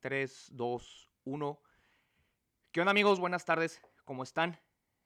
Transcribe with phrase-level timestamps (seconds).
[0.00, 1.60] 3, 2, 1.
[2.72, 3.18] ¿Qué onda amigos?
[3.18, 3.80] Buenas tardes.
[4.04, 4.58] ¿Cómo están?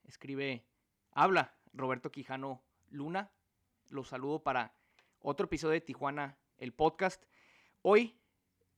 [0.03, 0.65] Escribe,
[1.11, 3.31] habla Roberto Quijano Luna.
[3.89, 4.75] Los saludo para
[5.19, 7.23] otro episodio de Tijuana, el podcast.
[7.81, 8.19] Hoy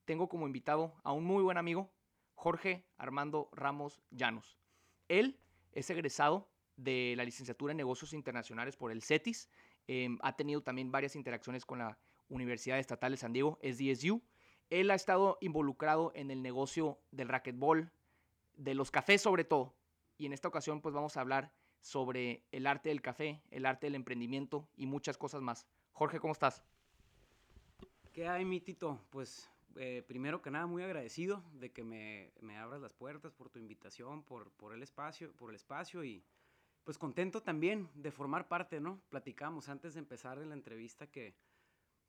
[0.06, 1.92] tengo como invitado a un muy buen amigo,
[2.36, 4.60] Jorge Armando Ramos Llanos.
[5.08, 5.40] Él
[5.72, 9.50] es egresado de la licenciatura en negocios internacionales por el CETIS.
[9.88, 11.98] Em, ha tenido también varias interacciones con la
[12.30, 14.22] Universidad Estatal de San Diego, SDSU.
[14.74, 17.91] Él ha estado involucrado en el negocio del racquetball,
[18.55, 19.75] de los cafés sobre todo.
[20.17, 23.85] Y en esta ocasión pues vamos a hablar sobre el arte del café, el arte
[23.85, 25.67] del emprendimiento y muchas cosas más.
[25.91, 26.63] Jorge, ¿cómo estás?
[28.13, 28.99] ¿Qué hay, mi Tito?
[29.12, 33.51] Pues eh, primero que nada, muy agradecido de que me, me, abras las puertas por
[33.51, 36.23] tu invitación, por, por, el espacio, por el espacio y
[36.84, 38.99] pues contento también de formar parte, ¿no?
[39.09, 41.35] Platicamos antes de empezar en la entrevista que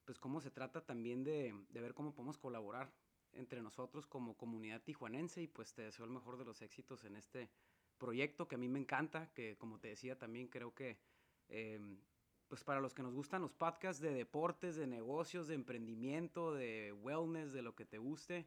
[0.05, 2.93] pues cómo se trata también de, de ver cómo podemos colaborar
[3.33, 7.17] entre nosotros como comunidad tijuanense y pues te deseo el mejor de los éxitos en
[7.17, 7.51] este
[7.99, 10.99] proyecto que a mí me encanta, que como te decía también creo que
[11.49, 11.81] eh,
[12.49, 16.93] pues para los que nos gustan los podcasts de deportes, de negocios, de emprendimiento, de
[16.93, 18.47] wellness, de lo que te guste,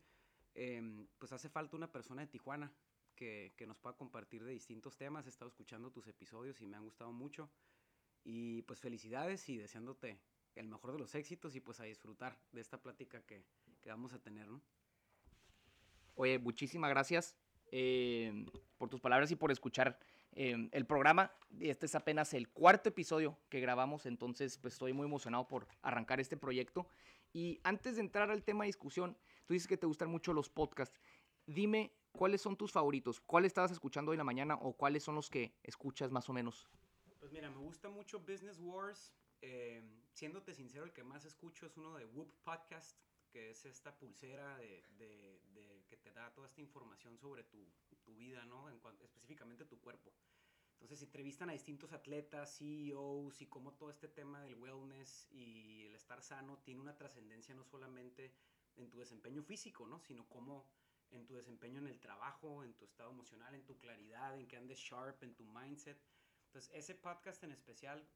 [0.53, 2.72] em, pues hace falta una persona de Tijuana
[3.16, 5.26] que, que, nos pueda compartir de distintos temas.
[5.26, 7.50] He estado escuchando tus episodios y me han gustado mucho.
[8.24, 10.20] Y pues felicidades y deseándote
[10.59, 13.44] el mejor de los éxitos y pues a disfrutar de esta plática que,
[13.81, 14.61] que vamos a tener, ¿no?
[16.16, 17.36] Oye, muchísimas gracias.
[17.72, 18.45] Eh,
[18.78, 20.00] por tus palabras y por escuchar
[20.33, 21.31] eh, el programa.
[21.59, 26.19] Este es apenas el cuarto episodio que grabamos, entonces pues estoy muy emocionado por arrancar
[26.19, 26.88] este proyecto.
[27.33, 30.50] Y antes de entrar al tema de discusión, tú dices que te gustan mucho los
[30.50, 31.00] podcasts.
[31.45, 35.16] Dime cuáles son tus favoritos, cuáles estabas escuchando hoy en la mañana o cuáles son
[35.16, 36.69] los que escuchas más o menos.
[37.19, 39.13] Pues mira, me gusta mucho Business Wars.
[39.42, 42.98] Eh, siéndote sincero, el que más escucho es uno de Whoop Podcast,
[43.30, 44.84] que es esta pulsera de,
[45.88, 47.68] que te da toda esta información sobre tu,
[48.16, 48.70] vida, ¿no?
[48.70, 50.14] En específicamente tu cuerpo.
[50.80, 55.96] Entonces entrevistan a distintos atletas, CEOs y cómo todo este tema del wellness y el
[55.96, 58.34] estar sano tiene una trascendencia no solamente
[58.78, 60.00] en tu desempeño físico, ¿no?
[60.00, 60.70] Sino cómo
[61.12, 64.58] en tu desempeño en el trabajo, en tu estado emocional, en tu claridad, en que
[64.58, 66.00] andes sharp, en tu mindset.
[66.46, 68.08] Entonces ese podcast en especial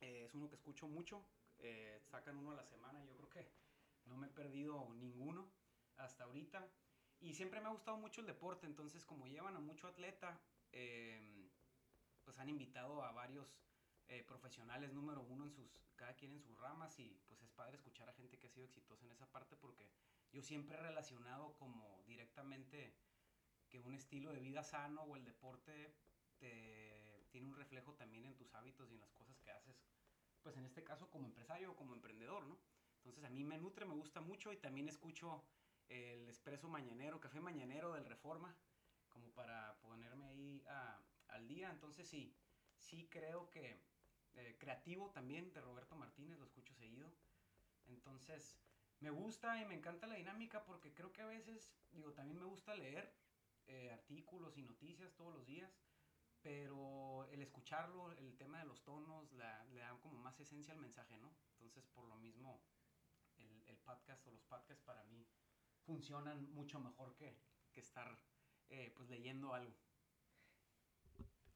[0.00, 1.24] eh, es uno que escucho mucho.
[1.58, 3.48] Eh, sacan uno a la semana, yo creo que
[4.06, 5.50] no me he perdido ninguno
[5.96, 6.68] hasta ahorita.
[7.20, 10.38] Y siempre me ha gustado mucho el deporte, entonces como llevan a mucho atleta,
[10.72, 11.48] em,
[12.24, 13.64] pues han invitado a varios
[14.08, 17.76] eh, profesionales número uno en sus, cada quien en sus ramas y pues es padre
[17.76, 19.88] escuchar a gente que ha sido exitosa en esa parte porque
[20.30, 22.94] yo siempre he relacionado como directamente
[23.70, 25.94] que un estilo de vida sano o el deporte
[26.38, 27.03] te,
[27.34, 29.76] tiene un reflejo también en tus hábitos y en las cosas que haces,
[30.40, 32.56] pues en este caso como empresario o como emprendedor, ¿no?
[32.98, 35.42] Entonces a mí me nutre, me gusta mucho y también escucho
[35.88, 38.54] el expreso mañanero, café mañanero del Reforma,
[39.08, 40.64] como para ponerme ahí
[41.26, 41.72] al día.
[41.72, 42.32] Entonces sí,
[42.78, 43.80] sí creo que
[44.34, 47.10] eh, creativo también de Roberto Martínez, lo escucho seguido.
[47.88, 48.56] Entonces
[49.00, 52.46] me gusta y me encanta la dinámica porque creo que a veces, digo, también me
[52.46, 53.12] gusta leer
[53.66, 55.76] eh, artículos y noticias todos los días,
[56.44, 61.16] pero el escucharlo, el tema de los tonos, le da como más esencia al mensaje,
[61.16, 61.34] ¿no?
[61.54, 62.60] Entonces por lo mismo
[63.38, 65.26] el, podcast o los podcasts para mí
[65.84, 67.36] funcionan mucho mejor que,
[67.72, 68.18] que estar
[68.68, 69.74] eh, pues leyendo algo.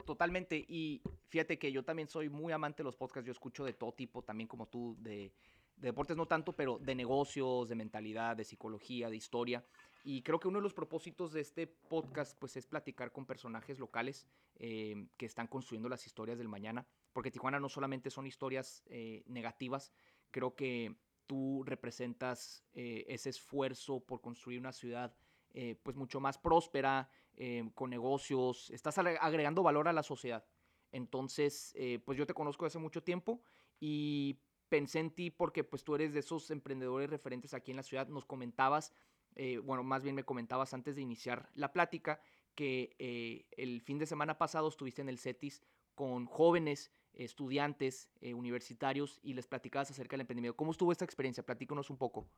[0.04, 3.75] Totalmente, y fíjate que yo también soy muy amante de los podcasts, yo escucho de
[3.75, 5.32] todo tipo, también como tú, de,
[5.76, 9.65] deportes no tanto, pero de negocios, de mentalidad, de psicología, de historia.
[10.05, 13.79] Y creo que uno de los propósitos de este podcast pues es platicar con personajes
[13.79, 14.27] locales
[14.57, 19.25] eh, que están construyendo las historias del mañana, porque Tijuana no solamente son historias eh,
[19.27, 19.93] negativas,
[20.31, 25.15] creo que tú representas eh, ese esfuerzo por construir una ciudad
[25.51, 27.11] eh, pues mucho más próspera,
[27.75, 30.45] con negocios, estás agregando valor a la sociedad.
[30.91, 31.73] Entonces,
[32.05, 33.45] pues yo te conozco hace mucho tiempo
[33.79, 37.83] y pensé en ti porque pues tú eres de esos emprendedores referentes aquí en la
[37.83, 38.09] ciudad.
[38.09, 38.93] Nos comentabas,
[39.64, 42.20] bueno, más bien me comentabas antes de iniciar la plática
[42.55, 45.62] que el fin de semana pasado estuviste en el CETIS
[45.94, 50.56] con jóvenes estudiantes eh, universitarios y les platicabas acerca del emprendimiento.
[50.56, 51.44] ¿Cómo estuvo esta experiencia?
[51.44, 52.29] Platícanos un poco.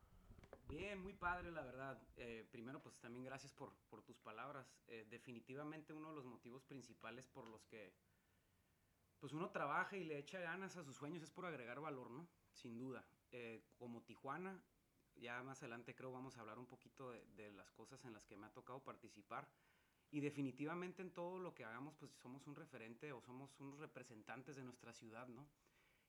[0.68, 2.00] Bien, muy padre, la verdad.
[2.16, 3.74] Eh, primero, pues también gracias por,
[4.06, 4.74] tus palabras.
[4.86, 7.92] Eh, definitivamente uno de los motivos principales por los que
[9.18, 12.26] pues uno trabaja y le echa ganas a sus sueños es por agregar valor, ¿no?
[12.52, 13.04] Sin duda.
[13.76, 14.62] como Tijuana,
[15.20, 18.26] ya más adelante creo vamos a hablar un poquito de, de las cosas en las
[18.26, 19.46] que me ha tocado participar
[20.10, 24.56] y definitivamente en todo lo que hagamos, pues somos un referente o somos unos representantes
[24.56, 25.46] de nuestra ciudad, ¿no?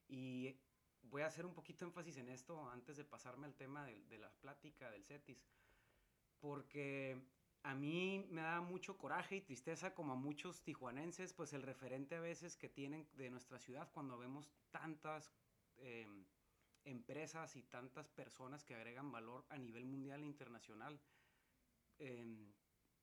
[0.07, 0.55] Y
[1.03, 4.29] voy a hacer un poquito énfasis en esto antes de pasarme al tema de, la
[4.41, 5.45] plática del CETIS.
[6.39, 7.21] porque
[7.63, 12.15] a mí me da mucho coraje y tristeza como a muchos tijuanenses, pues el referente
[12.15, 15.31] a veces que tienen de nuestra ciudad cuando vemos tantas
[15.77, 16.25] em,
[16.85, 20.99] empresas y tantas personas que agregan valor a nivel mundial e internacional.
[21.99, 22.53] Em,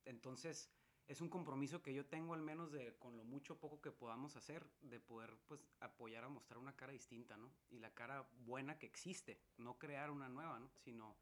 [0.04, 0.70] entonces,
[1.06, 4.36] es un compromiso que yo tengo al menos de con lo mucho poco que podamos
[4.36, 7.50] hacer, de poder pues apoyar a mostrar una cara distinta, ¿no?
[7.70, 10.70] Y la cara buena que existe, no crear una nueva, ¿no?
[10.76, 11.16] Sino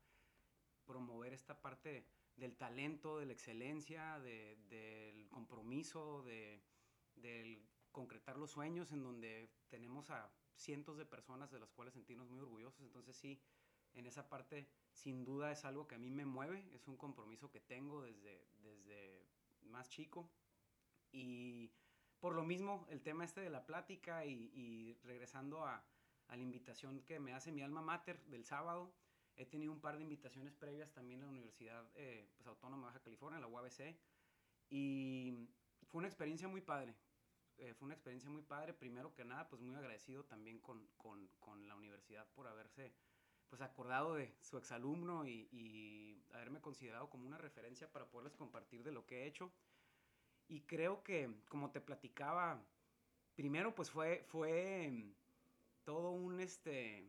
[0.84, 6.62] promover esta parte del talento, de la excelencia, del compromiso, de,
[7.14, 12.28] del concretar los sueños en donde tenemos a cientos de personas de las cuales sentirnos
[12.28, 12.80] muy orgullosos.
[12.80, 13.40] Entonces sí,
[13.94, 17.50] en esa parte sin duda es algo que a mí me mueve, es un compromiso
[17.50, 19.26] que tengo desde, desde
[19.62, 20.30] más chico.
[21.12, 21.70] Y
[22.20, 25.84] por lo mismo, el tema este de la plática y, regresando a,
[26.28, 28.92] a, la invitación que me hace mi alma mater del sábado,
[29.36, 32.92] he tenido un par de invitaciones previas también en la Universidad eh, pues, Autónoma de
[32.92, 33.96] Baja California, la UABC,
[34.70, 35.48] y
[35.86, 36.94] fue una experiencia muy padre.
[37.58, 41.26] Eh, fue una experiencia muy padre, primero que nada, pues muy agradecido también con, con,
[41.40, 42.92] con la universidad por haberse
[43.48, 48.82] pues acordado de su exalumno y, y haberme considerado como una referencia para poderles compartir
[48.82, 49.52] de lo que he hecho.
[50.48, 52.62] Y creo que, como te platicaba,
[53.34, 55.12] primero pues fue, fue
[55.84, 57.08] todo un este,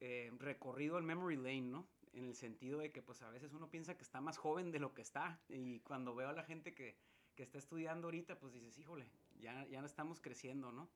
[0.00, 1.86] eh, recorrido al memory lane, ¿no?
[2.12, 4.80] En el sentido de que pues a veces uno piensa que está más joven de
[4.80, 6.96] lo que está y cuando veo a la gente que,
[7.44, 10.90] está estudiando ahorita, pues dices, híjole, ya, ya no estamos creciendo, ¿no?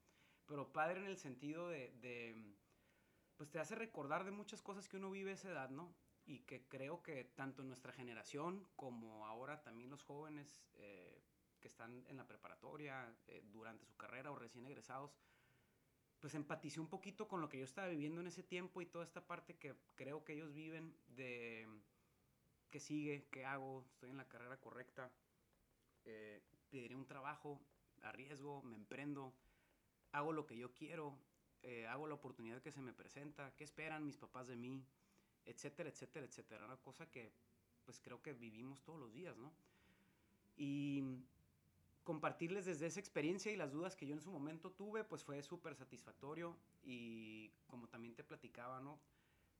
[0.47, 1.91] Pero padre en el sentido de
[3.37, 5.95] pues te hace recordar de muchas cosas que uno vive a esa edad, ¿no?
[6.25, 11.23] Y que creo que tanto nuestra generación como ahora también los jóvenes eh,
[11.61, 15.17] que están en la preparatoria, eh, durante su carrera o recién egresados,
[16.19, 19.05] pues empaticé un poquito con lo que yo estaba viviendo en ese tiempo y toda
[19.05, 21.69] esta parte que creo que ellos viven de
[22.71, 25.13] qué sigue, qué hago, estoy en la carrera correcta,
[26.07, 27.61] eh, pediré un trabajo,
[28.03, 29.35] arriesgo, me emprendo,
[30.13, 31.19] hago lo que yo quiero,
[31.63, 34.85] eh, hago la oportunidad que se me presenta, qué esperan mis papás de mí,
[35.45, 36.65] etcétera, etcétera, etcétera.
[36.65, 37.33] Una cosa que
[37.85, 39.53] pues creo que vivimos todos los días, ¿no?
[40.57, 41.03] Y
[42.03, 45.43] compartirles desde esa experiencia y las dudas que yo en su momento tuve, pues fue
[45.43, 48.99] súper satisfactorio y como también te platicaba, ¿no?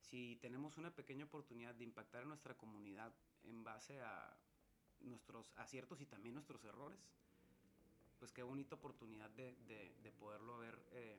[0.01, 3.13] Si tenemos una pequeña oportunidad de impactar en nuestra comunidad
[3.45, 4.37] en base a
[5.07, 6.99] nuestros aciertos y también nuestros errores,
[8.19, 11.19] pues qué bonita oportunidad de, de, de poderlo haber eh,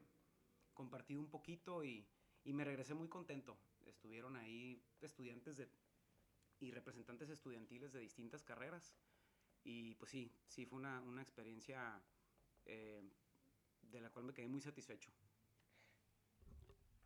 [0.74, 2.06] compartido un poquito y,
[2.44, 3.58] y, me regresé muy contento.
[3.86, 5.70] Estuvieron ahí estudiantes de,
[6.60, 8.96] y representantes estudiantiles de distintas carreras
[9.64, 12.02] y pues sí, sí fue una, una experiencia
[12.66, 13.04] eh,
[13.82, 15.12] de la cual me quedé muy satisfecho.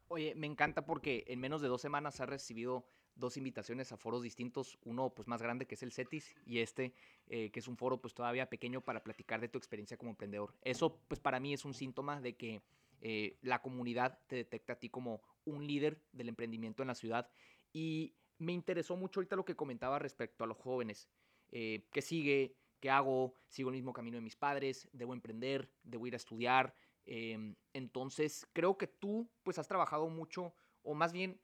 [0.08, 2.86] Oye, me encanta porque en menos de dos semanas has recibido
[3.22, 6.94] dos invitaciones a foros distintos, uno pues más grande que es el CETIS y este
[7.28, 10.54] eh, que es un foro pues todavía pequeño para platicar de tu experiencia como emprendedor.
[10.62, 12.62] Eso pues para mí es un síntoma de que
[13.00, 17.30] eh, la comunidad te detecta a ti como un líder del emprendimiento en la ciudad.
[17.72, 21.08] Y me interesó mucho ahorita lo que comentaba respecto a los jóvenes.
[21.52, 22.56] Eh, ¿Qué sigue?
[22.80, 23.36] ¿Qué hago?
[23.48, 24.90] ¿Sigo el mismo camino de mis padres?
[24.92, 25.72] ¿Debo emprender?
[25.84, 26.76] ¿Debo ir a estudiar?
[27.06, 30.54] Em, entonces, creo que tú pues has trabajado mucho,
[30.84, 31.40] o más bien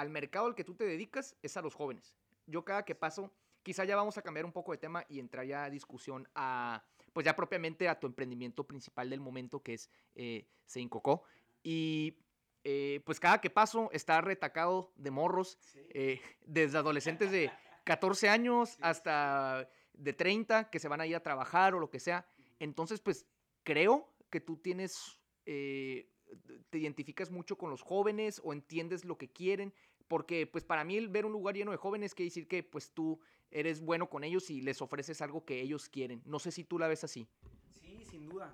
[0.00, 2.14] al mercado al que tú te dedicas es a los jóvenes.
[2.46, 5.44] Yo cada que paso, quizá ya vamos a cambiar un poco de tema y entrar
[5.46, 9.90] ya a discusión a pues ya propiamente a tu emprendimiento principal del momento, que es
[10.14, 11.24] eh, Seinkoko.
[11.62, 12.16] Y
[12.62, 15.58] eh, pues cada que paso está retacado de morros,
[15.90, 17.50] eh, desde adolescentes de
[17.84, 22.00] 14 años hasta de 30 que se van a ir a trabajar o lo que
[22.00, 22.26] sea.
[22.58, 23.26] Entonces, pues
[23.64, 26.08] creo que tú tienes, eh,
[26.70, 29.74] te identificas mucho con los jóvenes o entiendes lo que quieren,
[30.10, 33.20] porque pues para mí ver un lugar lleno de jóvenes quiere decir que pues tú
[33.48, 36.20] eres bueno con ellos y les ofreces algo que ellos quieren.
[36.24, 37.28] No sé si tú la ves así.
[37.80, 38.52] Sí, sin duda.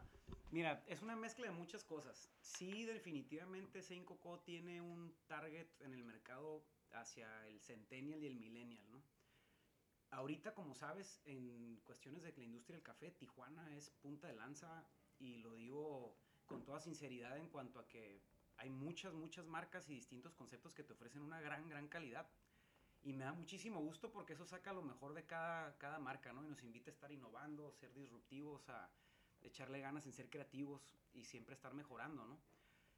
[0.50, 2.30] Mira, es una mezcla de muchas cosas.
[2.42, 8.84] Sí, definitivamente Co tiene un target en el mercado hacia el centennial y el millennial,
[8.90, 9.02] ¿no?
[10.10, 14.86] Ahorita, como sabes, en cuestiones de la industria del café, Tijuana es punta de lanza
[15.18, 18.20] y lo digo con toda sinceridad en cuanto a que
[18.58, 22.28] hay muchas, muchas marcas y distintos conceptos que te ofrecen una gran, gran calidad
[23.02, 26.44] y me da muchísimo gusto porque eso saca lo mejor de cada, cada marca, ¿no?
[26.44, 28.90] Y nos invita a estar innovando, ser disruptivos, a
[29.42, 32.40] echarle ganas en ser creativos y siempre estar mejorando, ¿no?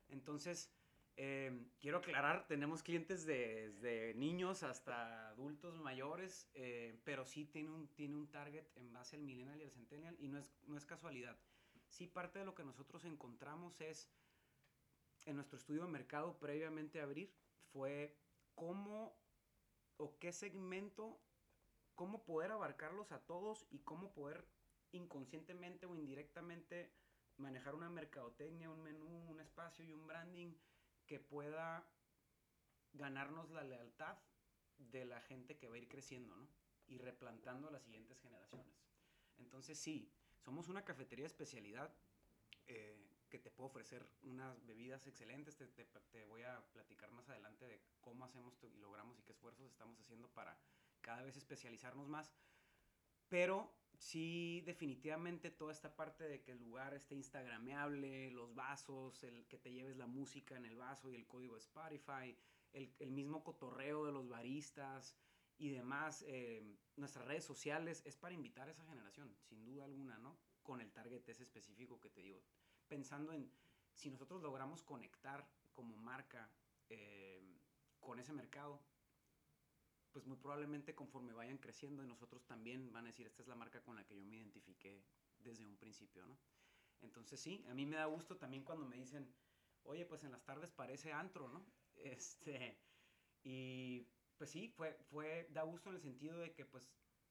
[0.09, 0.73] Entonces,
[1.17, 7.88] eh, quiero aclarar, tenemos clientes desde niños hasta adultos mayores, eh, pero sí tiene un,
[7.88, 10.87] tiene un target en base al millennial y al centennial y no es, no es
[10.87, 11.37] casualidad.
[11.88, 14.09] Sí, parte de lo que nosotros encontramos es,
[15.25, 17.35] en nuestro estudio de mercado previamente a abrir,
[17.73, 18.19] fue
[18.55, 19.19] cómo
[19.97, 21.21] o qué segmento,
[21.95, 24.47] cómo poder abarcarlos a todos y cómo poder
[24.93, 26.93] inconscientemente o indirectamente
[27.37, 30.55] manejar una mercadotecnia, un menú, un espacio y un branding
[31.07, 31.89] que pueda
[32.93, 34.19] ganarnos la lealtad
[34.77, 36.49] de la gente que va a ir creciendo, ¿no?
[36.87, 38.75] Y replantando a las siguientes generaciones.
[39.37, 41.95] Entonces sí, somos una cafetería de especialidad
[42.67, 45.57] eh, que te puedo ofrecer unas bebidas excelentes.
[45.57, 49.67] Te, te, voy a platicar más adelante de cómo hacemos y logramos y qué esfuerzos
[49.67, 50.59] estamos haciendo para
[51.01, 52.33] cada vez especializarnos más.
[53.29, 59.47] Pero sí, definitivamente toda esta parte de que el lugar esté instagrameable, los vasos, el
[59.47, 62.37] que te lleves la música en el vaso y el código de Spotify,
[62.73, 65.17] el, el mismo cotorreo de los baristas
[65.59, 66.63] y demás, eh,
[66.97, 70.39] nuestras redes sociales, es para invitar a esa generación, sin duda alguna, ¿no?
[70.63, 72.43] Con el target ese específico que te digo.
[72.88, 73.50] Pensando en
[73.95, 76.50] si nosotros logramos conectar como marca
[76.88, 77.42] eh,
[78.00, 78.80] con ese mercado,
[80.12, 83.83] pues muy probablemente conforme vayan creciendo, nosotros también van a decir, esta es la marca
[83.83, 85.04] con la que yo me identifiqué
[85.38, 86.38] desde un principio, ¿no?
[87.02, 89.33] Entonces sí, a mí me da gusto también cuando me dicen,
[89.83, 91.64] oye, pues en las tardes parece antro, ¿no?
[91.99, 92.80] Este,
[93.42, 96.88] y pues sí, fue, fue, da gusto en el sentido de que pues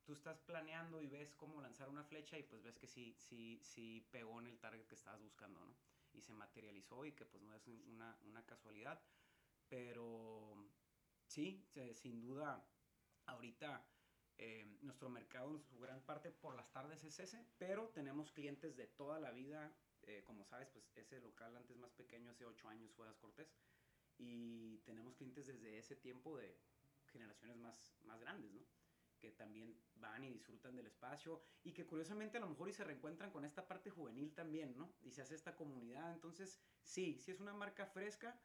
[0.07, 3.59] tú estás planeando y ves cómo lanzar una flecha y pues ves que sí, sí,
[3.61, 5.75] sí pegó en el target que estabas buscando, ¿no?
[6.13, 9.03] Y se materializó y que pues no es una, una casualidad,
[9.67, 10.55] pero
[11.27, 11.61] sí,
[11.93, 12.65] sin duda,
[13.25, 13.85] ahorita
[14.37, 18.77] eh, nuestro mercado en su gran parte por las tardes es ese, pero tenemos clientes
[18.77, 22.69] de toda la vida, eh, como sabes, pues ese local antes más pequeño, hace ocho
[22.69, 23.53] años fue Las Cortés,
[24.17, 26.57] y tenemos clientes desde ese tiempo de
[27.11, 28.76] generaciones más, más grandes, ¿no?
[29.19, 32.83] Que también van y disfrutan del espacio y que curiosamente a lo mejor y se
[32.83, 34.93] reencuentran con esta parte juvenil también, ¿no?
[35.01, 38.39] Y se hace esta comunidad, entonces sí, sí es una marca fresca,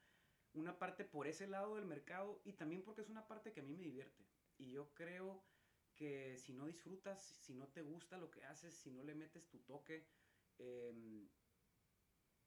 [0.55, 3.65] una parte por ese lado del mercado y también porque es una parte que a
[3.65, 4.25] mí me divierte.
[4.59, 5.43] Y yo creo
[5.97, 9.49] que si no disfrutas, si no te gusta lo que haces, si no le metes
[9.49, 10.07] tu toque,
[10.59, 11.29] em,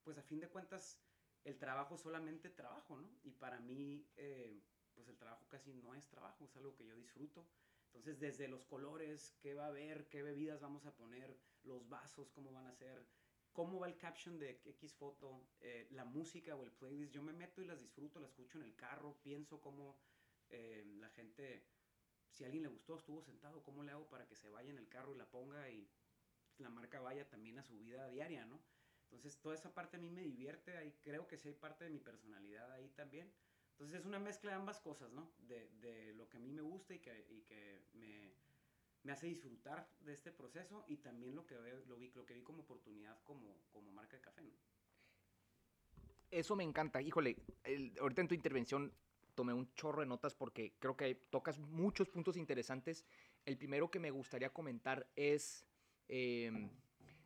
[0.03, 1.01] pues a fin de cuentas
[1.43, 3.19] el trabajo solamente trabajo, ¿no?
[3.23, 4.61] Y para mí, eh,
[4.93, 7.47] pues el trabajo casi no es trabajo, es algo que yo disfruto.
[7.95, 12.29] Entonces, desde los colores, qué va a haber, qué bebidas vamos a poner, los vasos,
[12.29, 13.07] cómo van a ser,
[13.53, 17.31] cómo va el caption de X foto, eh, la música o el playlist, yo me
[17.31, 19.97] meto y las disfruto, las escucho en el carro, pienso cómo
[20.49, 21.63] eh, la gente,
[22.29, 24.77] si a alguien le gustó, estuvo sentado, cómo le hago para que se vaya en
[24.77, 25.89] el carro y la ponga y
[26.57, 28.61] la marca vaya también a su vida diaria, ¿no?
[29.03, 31.91] Entonces, toda esa parte a mí me divierte, ahí creo que sí hay parte de
[31.91, 33.33] mi personalidad ahí también.
[33.75, 35.29] Entonces, es una mezcla de ambas cosas, ¿no?
[35.49, 38.33] De, de lo que a mí me gusta y que, y que me,
[39.03, 42.41] me, hace disfrutar de este proceso y también lo que, lo vi, lo que vi
[42.41, 44.53] como oportunidad como, como marca de café, ¿no?
[46.31, 47.01] Eso me encanta.
[47.01, 47.35] Híjole,
[47.99, 48.93] ahorita en tu intervención
[49.35, 53.05] tomé un chorro de notas porque creo que tocas muchos puntos interesantes.
[53.45, 55.65] El primero que me gustaría comentar es...
[56.07, 56.69] Em,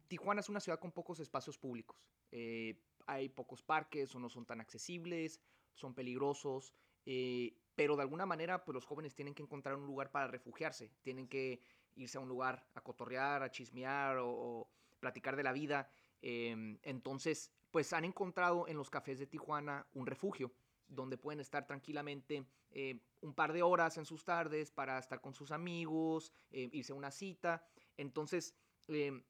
[0.08, 2.10] Tijuana es una ciudad con pocos espacios públicos.
[2.32, 5.40] Eh, hay pocos parques o no son tan accesibles,
[5.74, 6.74] son peligrosos,
[7.06, 10.92] eh, pero de alguna manera pues los jóvenes tienen que encontrar un lugar para refugiarse,
[11.02, 11.62] tienen que
[11.96, 15.90] irse a un lugar a cotorrear, a chismear o, platicar de la vida.
[16.22, 20.52] Em, entonces, pues han encontrado en los cafés de Tijuana un refugio
[20.90, 25.34] donde pueden estar tranquilamente eh, un par de horas en sus tardes para estar con
[25.34, 27.64] sus amigos, irse a una cita.
[27.96, 28.56] Entonces,
[28.88, 29.24] em,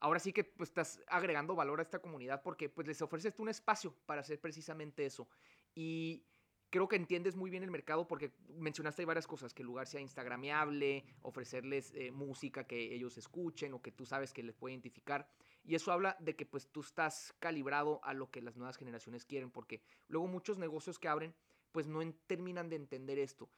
[0.00, 3.48] ahora sí que pues, estás agregando valor a esta comunidad porque pues les ofreces un
[3.48, 5.28] espacio para hacer precisamente eso.
[5.76, 6.24] Y
[6.70, 10.00] creo que entiendes muy bien el mercado porque mencionaste varias cosas, que el lugar sea
[10.00, 15.28] instagrameable, ofrecerles eh, música que ellos escuchen o que tú sabes que les puede identificar.
[15.64, 19.26] Y eso habla de que pues tú estás calibrado a lo que las nuevas generaciones
[19.26, 21.34] quieren, porque luego muchos negocios que abren
[21.72, 23.50] pues no terminan de entender esto.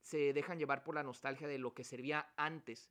[0.00, 2.88] Se dejan llevar por la nostalgia de lo que servía antes,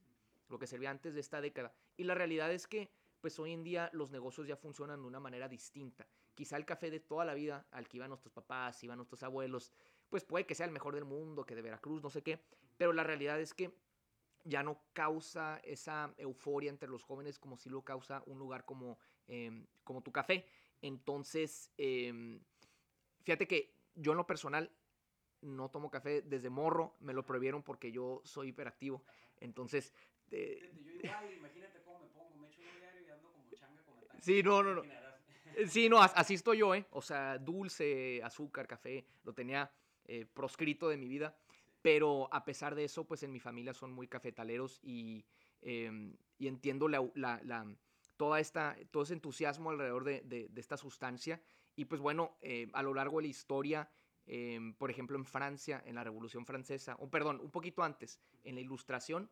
[0.48, 1.74] lo que servía antes de esta década.
[1.98, 5.20] Y la realidad es que pues hoy en día los negocios ya funcionan de una
[5.20, 6.06] manera distinta.
[6.36, 9.72] Quizá el café de toda la vida al que iban nuestros papás, iban nuestros abuelos,
[10.10, 12.40] pues puede que sea el mejor del mundo, que de Veracruz, no sé qué,
[12.78, 13.74] pero la realidad es que
[14.44, 19.00] ya no causa esa euforia entre los jóvenes como si lo causa un lugar como,
[19.28, 20.46] em, como tu café.
[20.82, 22.40] Entonces, em,
[23.24, 24.72] fíjate que yo en lo personal
[25.42, 29.04] no tomo café desde morro, me lo prohibieron porque yo soy hiperactivo.
[29.40, 29.94] Entonces...
[30.32, 33.82] Eh, yo igual, imagínate cómo me pongo, me echo un diario y ando como changa
[33.84, 34.84] con Sí, no, no, no.
[35.56, 36.86] Eh, sí, no, así estoy yo, ¿eh?
[36.92, 39.72] O sea, dulce, azúcar, café, lo tenía
[40.06, 41.36] eh, proscrito de mi vida.
[41.82, 45.24] Pero a pesar de eso, pues en mi familia son muy cafetaleros y,
[45.62, 47.76] em, y entiendo la, la,
[48.18, 51.42] toda esta, todo ese entusiasmo alrededor de, de, esta sustancia.
[51.76, 52.38] Y pues bueno,
[52.74, 53.90] a lo largo de la historia
[54.28, 58.56] Em, por ejemplo, en Francia, en la Revolución Francesa, o perdón, un poquito antes, en
[58.56, 59.30] la Ilustración,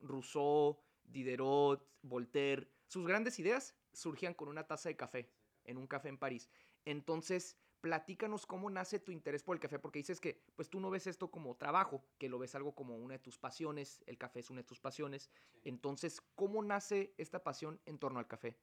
[0.00, 5.30] Rousseau, Diderot, Voltaire, sus grandes ideas surgían con una taza de café,
[5.64, 6.48] en un café en París.
[6.84, 10.90] Entonces, platícanos cómo nace tu interés por el café, porque dices que pues tú no
[10.90, 14.40] ves esto como trabajo, que lo ves algo como una de tus pasiones, el café
[14.40, 15.28] es una de tus pasiones.
[15.64, 18.56] Entonces, ¿cómo nace esta pasión en torno al café?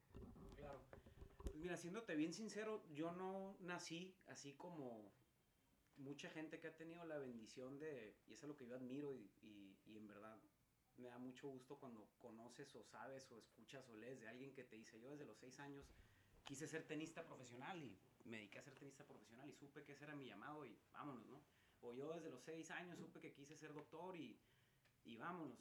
[0.58, 0.80] Claro.
[1.44, 5.12] Pues mira, siéndote bien sincero, yo no nací así como
[5.98, 9.30] mucha gente que ha tenido la bendición de, y es lo que yo admiro y,
[9.44, 10.36] y, en verdad
[10.98, 14.64] me da mucho gusto cuando conoces o sabes o escuchas o lees de alguien que
[14.64, 15.94] te dice, yo desde los seis años
[16.44, 20.04] quise ser tenista profesional y me dediqué a ser tenista profesional y supe que ese
[20.06, 21.42] era mi llamado y vámonos, ¿no?
[21.82, 24.40] O yo desde los seis años supe que quise ser doctor y,
[25.04, 25.60] y vámonos.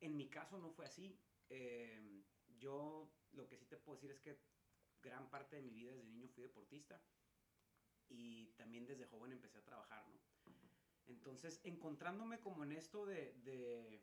[0.00, 1.18] En mi caso no fue así.
[1.48, 2.24] Eh,
[2.58, 4.38] yo lo que sí te puedo decir es que
[5.02, 7.00] gran parte de mi vida desde niño fui deportista
[8.08, 10.20] y también desde joven empecé a trabajar, ¿no?
[11.06, 14.02] Entonces, encontrándome como en esto de, de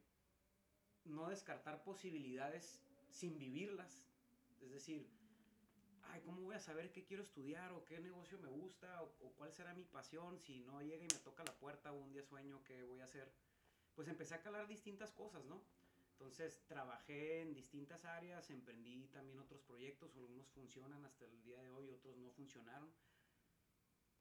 [1.03, 4.07] no descartar posibilidades sin vivirlas,
[4.61, 5.09] es decir,
[6.09, 9.33] ay, ¿cómo voy a saber qué quiero estudiar o qué negocio me gusta o, o,
[9.33, 12.23] cuál será mi pasión si no llega y me toca la puerta o un día
[12.23, 13.31] sueño qué voy a hacer?
[13.95, 15.61] Pues empecé a calar distintas cosas, ¿no?
[16.13, 21.69] Entonces trabajé en distintas áreas, emprendí también otros proyectos, algunos funcionan hasta el día de
[21.69, 22.89] hoy, otros no funcionaron.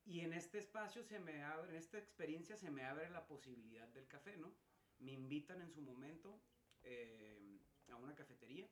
[0.04, 3.86] Y en este espacio se me abre, en esta experiencia se me abre la posibilidad
[3.88, 4.52] del café, ¿no?
[4.98, 6.40] Me invitan en su momento
[6.82, 8.68] eh, a una cafetería,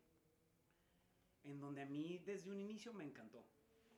[1.45, 3.47] en donde a mí desde un inicio me encantó.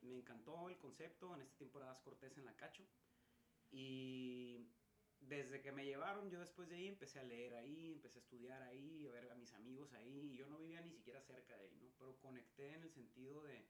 [0.03, 2.85] Me encantó el concepto, en tiempo era Das Cortés en la Cacho.
[3.71, 4.67] Y
[5.21, 8.63] desde que me llevaron, yo después de ahí empecé a leer ahí, empecé a estudiar
[8.63, 10.37] ahí, a ver a mis amigos ahí.
[10.37, 11.89] Yo no vivía ni siquiera cerca de ahí, ¿no?
[11.99, 13.65] Pero conecté en el sentido de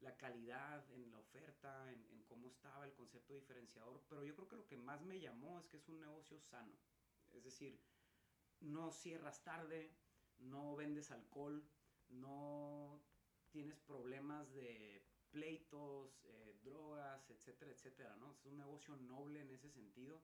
[0.00, 4.56] la calidad, en la oferta, en, cómo estaba el concepto diferenciador, pero yo creo que
[4.56, 6.72] lo que más me llamó es que es un negocio sano.
[7.32, 7.80] Es decir,
[8.60, 9.92] no cierras tarde,
[10.38, 11.68] no vendes alcohol,
[12.10, 13.00] no
[13.50, 18.32] tienes problemas de pleitos, eh, drogas, etcétera, etcétera, ¿no?
[18.32, 20.20] Es un negocio noble en ese sentido,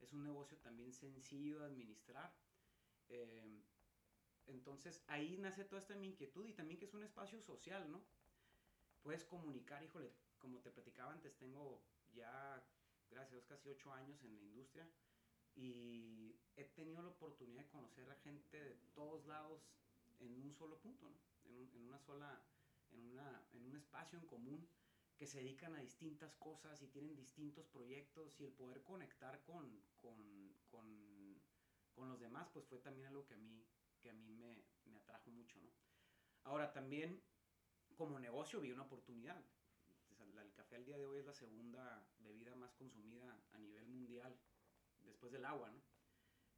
[0.00, 2.34] es un negocio también sencillo de administrar.
[3.08, 3.62] Eh,
[4.46, 8.02] entonces ahí nace toda esta inquietud y también que es un espacio social, ¿no?
[9.02, 12.62] puedes comunicar, híjole, como te platicaba antes, tengo ya,
[13.10, 14.88] gracias a Dios, casi ocho años en la industria
[15.54, 19.62] y he tenido la oportunidad de conocer a gente de todos lados
[20.20, 21.18] en un solo punto, ¿no?
[21.44, 22.42] en, en, una sola,
[22.92, 24.68] en, una, en un espacio en común
[25.16, 29.82] que se dedican a distintas cosas y tienen distintos proyectos y el poder conectar con,
[29.96, 31.40] con, con,
[31.92, 33.66] con los demás, pues fue también algo que a mí,
[34.00, 35.70] que a mí me, me atrajo mucho, ¿no?
[36.44, 37.20] Ahora también
[37.96, 39.44] como negocio vi una oportunidad.
[40.40, 44.38] El café al día de hoy es la segunda bebida más consumida a nivel mundial
[45.04, 45.82] después del agua, ¿no?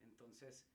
[0.02, 0.66] Entonces,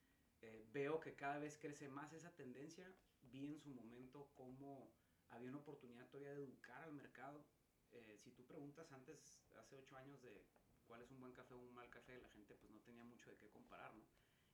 [0.45, 2.88] eh, veo que cada vez crece más esa tendencia.
[3.21, 4.93] Vi en su momento cómo
[5.29, 7.45] había una oportunidad todavía de educar al mercado.
[7.91, 10.45] Eh, si tú preguntas antes, hace ocho años, de
[10.86, 13.29] cuál es un buen café o un mal café, la gente pues no tenía mucho
[13.31, 14.05] de qué comparar, ¿no?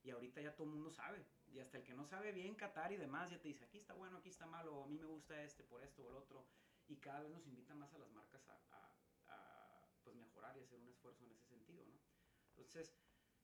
[0.02, 1.26] Y ahorita ya todo el mundo sabe.
[1.46, 3.94] Y hasta el que no sabe bien Qatar y demás ya te dice, aquí está
[3.94, 6.46] bueno, aquí está malo, a mí me gusta este por esto o el otro.
[6.88, 8.92] Y cada vez nos invita más a las marcas a, a,
[9.28, 12.00] a pues mejorar y hacer un esfuerzo en ese sentido, ¿no?
[12.48, 12.94] Entonces,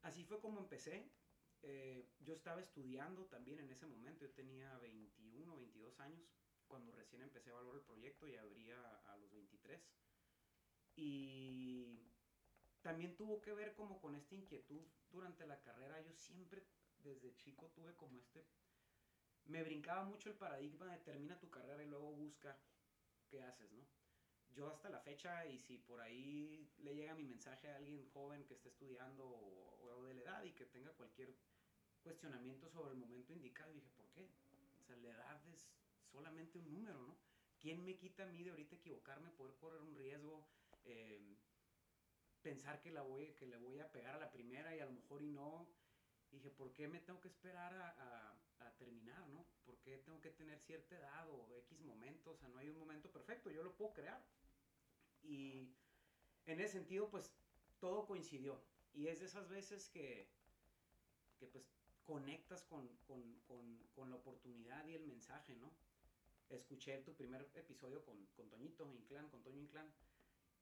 [0.02, 1.10] así fue como empecé.
[1.62, 6.28] Eh, yo estaba estudiando también en ese momento, yo tenía 21, 22 años
[6.66, 9.80] cuando recién empecé a valorar el proyecto y abría a los 23.
[10.96, 11.98] Y
[12.82, 16.00] también tuvo que ver como con esta inquietud durante la carrera.
[16.00, 16.66] Yo siempre
[16.98, 18.46] desde chico tuve como este...
[19.46, 22.58] Me brincaba mucho el paradigma de termina tu carrera y luego busca
[23.30, 23.97] qué haces, ¿no?
[24.54, 28.44] Yo hasta la fecha, y si por ahí le llega mi mensaje a alguien joven
[28.44, 31.34] que esté estudiando o, de la edad y que tenga cualquier
[32.02, 34.28] cuestionamiento sobre el momento indicado, dije, ¿por qué?
[34.80, 35.68] O sea, la edad es
[36.10, 37.16] solamente un número, ¿no?
[37.60, 40.46] ¿Quién me quita a mí de ahorita equivocarme, poder correr un riesgo?
[40.84, 41.36] Eh,
[42.42, 44.92] pensar que, la voy, que le voy a pegar a la primera y a lo
[44.92, 45.68] mejor y no.
[46.30, 49.44] dije, ¿por qué me tengo que esperar a, a, terminar, no?
[49.64, 52.34] ¿Por qué tengo que tener cierta edad o X momentos?
[52.34, 54.22] O sea, no hay un momento perfecto, yo lo puedo crear.
[55.22, 55.68] Y
[56.46, 57.32] en ese sentido, pues,
[57.80, 58.60] todo coincidió.
[58.94, 60.28] Y es de esas veces que,
[61.38, 61.64] que pues,
[62.04, 65.70] conectas con, con, con, con la oportunidad y el mensaje, ¿no?
[66.48, 69.92] Escuché tu primer episodio con, con Toñito Inclán, con Toño Inclán,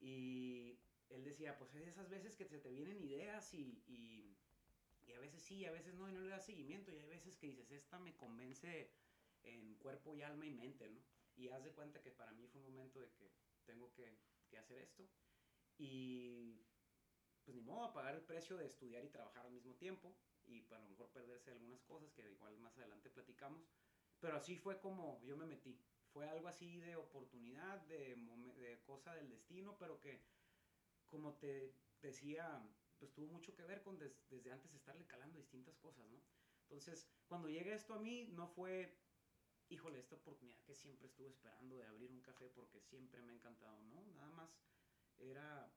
[0.01, 0.77] y
[1.09, 4.36] él decía, pues es esas veces que se te vienen ideas y, y,
[5.07, 7.37] y, a veces sí, a veces no, y no le das seguimiento, y hay veces
[7.37, 8.91] que dices, esta me convence
[9.43, 11.01] en cuerpo y alma y mente, ¿no?
[11.35, 13.31] Y haz de cuenta que para mí fue un momento de que
[13.65, 14.17] tengo que,
[14.57, 15.07] hacer esto.
[15.77, 16.65] Y
[17.43, 20.61] pues ni modo, a pagar el precio de estudiar y trabajar al mismo tiempo y
[20.61, 23.69] para lo mejor perderse algunas cosas que igual más adelante platicamos.
[24.19, 25.79] Pero así fue como yo me metí.
[26.11, 30.23] Fue algo así de oportunidad, de, de cosa del destino, pero que,
[31.05, 32.67] como te decía,
[32.99, 36.21] pues tuvo mucho que ver con desde antes estarle calando distintas cosas, ¿no?
[36.63, 38.99] Entonces, cuando llega esto a mí, no fue,
[39.69, 43.35] híjole, esta oportunidad que siempre estuve esperando de abrir un café porque siempre me ha
[43.35, 44.01] encantado, ¿no?
[44.15, 44.59] Nada más
[45.17, 45.71] era,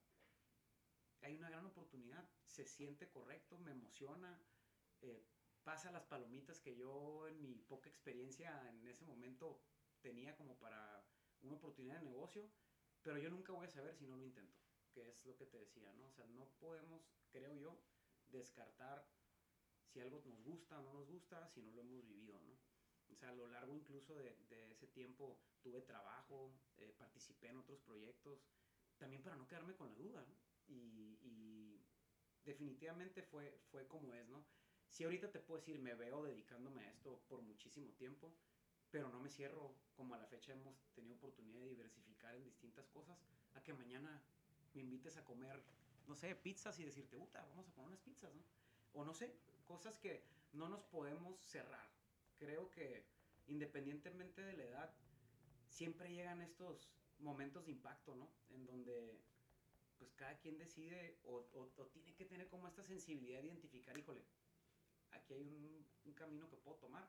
[1.21, 4.43] hay una gran oportunidad, se siente correcto, me emociona,
[5.01, 5.25] eh,
[5.63, 9.61] pasa las palomitas que yo en mi poca experiencia en ese momento
[10.01, 11.05] tenía como para
[11.41, 12.51] una oportunidad de negocio,
[13.01, 14.60] pero yo nunca voy a saber si no lo intento,
[14.91, 16.05] que es lo que te decía, ¿no?
[16.05, 17.01] O sea, no podemos,
[17.31, 17.77] creo yo,
[18.27, 19.07] descartar
[19.85, 22.57] si algo nos gusta o no nos gusta si no lo hemos vivido, ¿no?
[23.11, 27.57] O sea, a lo largo incluso de, de ese tiempo tuve trabajo, eh, participé en
[27.57, 28.39] otros proyectos,
[28.97, 30.35] también para no quedarme con la duda, ¿no?
[30.67, 31.85] Y, y
[32.43, 34.45] definitivamente fue, fue como es, ¿no?
[34.87, 38.33] Si ahorita te puedo decir, me veo dedicándome a esto por muchísimo tiempo,
[38.89, 42.87] pero no me cierro, como a la fecha hemos tenido oportunidad de diversificar en distintas
[42.89, 43.17] cosas,
[43.53, 44.21] a que mañana
[44.73, 45.61] me invites a comer,
[46.07, 48.43] no sé, pizzas y decirte, puta, vamos a poner unas pizzas, ¿no?
[48.93, 49.33] O no sé,
[49.65, 51.87] cosas que no nos podemos cerrar.
[52.37, 53.05] Creo que
[53.47, 54.93] independientemente de la edad,
[55.67, 58.29] siempre llegan estos momentos de impacto, ¿no?
[58.49, 59.21] En donde
[59.97, 61.43] pues cada quien decide o,
[61.93, 64.25] tiene que tener como esta sensibilidad de identificar, híjole,
[65.11, 67.07] aquí hay un, un, camino que puedo tomar.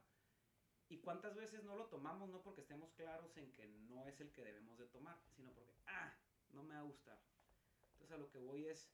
[0.90, 4.31] Y cuántas veces no lo tomamos, no porque estemos claros en que no es el
[4.31, 6.12] que debemos de tomar, sino porque, ah,
[6.51, 7.18] no me va a gustar.
[8.16, 8.90] Lo que voy es,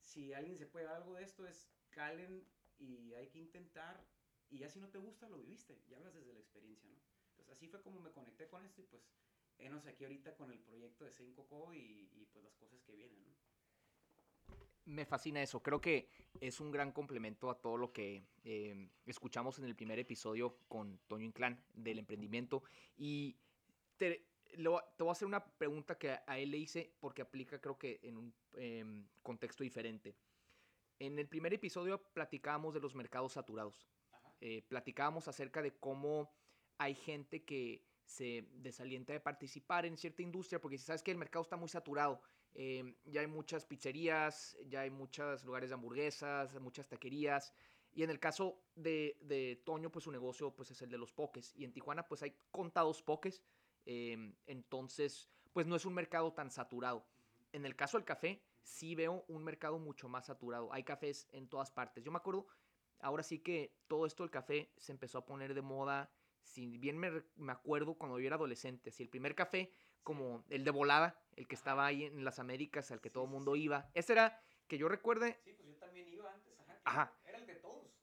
[0.00, 2.46] si alguien se puede algo de esto, es calen
[2.78, 4.04] y hay que intentar,
[4.50, 7.00] y ya si no te gusta, lo viviste, ya hablas desde la experiencia, ¿no?
[7.30, 9.02] Entonces así fue como me conecté con esto y pues,
[9.58, 12.92] enos aquí ahorita con el proyecto de Zen Coco y, y pues las cosas que
[12.92, 13.18] vienen,
[14.88, 15.62] me fascina eso.
[15.62, 16.08] Creo que
[16.40, 20.98] es un gran complemento a todo lo que eh, escuchamos en el primer episodio con
[21.06, 22.62] Toño Inclán del emprendimiento.
[22.96, 23.36] Y
[23.96, 27.60] te, lo, te, voy a hacer una pregunta que a él le hice porque aplica
[27.60, 28.84] creo que en un eh,
[29.22, 30.14] contexto diferente.
[30.98, 33.88] En el primer episodio platicábamos de los mercados saturados.
[34.40, 36.30] Eh, platicábamos acerca de cómo
[36.78, 41.18] hay gente que se desalienta de participar en cierta industria porque si sabes que el
[41.18, 42.20] mercado está muy saturado
[42.54, 47.52] eh, ya hay muchas pizzerías, ya hay muchos lugares de hamburguesas, muchas taquerías.
[47.94, 51.12] Y en el caso de, de, Toño, pues su negocio pues, es el de los
[51.12, 51.54] pokés.
[51.56, 53.42] Y en Tijuana, pues hay contados pokés.
[53.90, 57.06] Eh, entonces, pues no es un mercado tan saturado.
[57.52, 60.70] En el caso del café, sí veo un mercado mucho más saturado.
[60.74, 62.04] Hay cafés en todas partes.
[62.04, 62.46] Yo me acuerdo,
[63.00, 66.10] ahora sí que todo esto del café se empezó a poner de moda.
[66.42, 69.72] Si bien me, me acuerdo cuando yo era adolescente, si el primer café
[70.02, 73.30] como el de volada, el que estaba ahí en las Américas, al que todo el
[73.30, 73.90] mundo iba.
[73.94, 75.40] Ese era, que yo recuerde...
[75.44, 77.06] Sí, pues yo también iba antes, ajá.
[77.06, 77.17] Todos.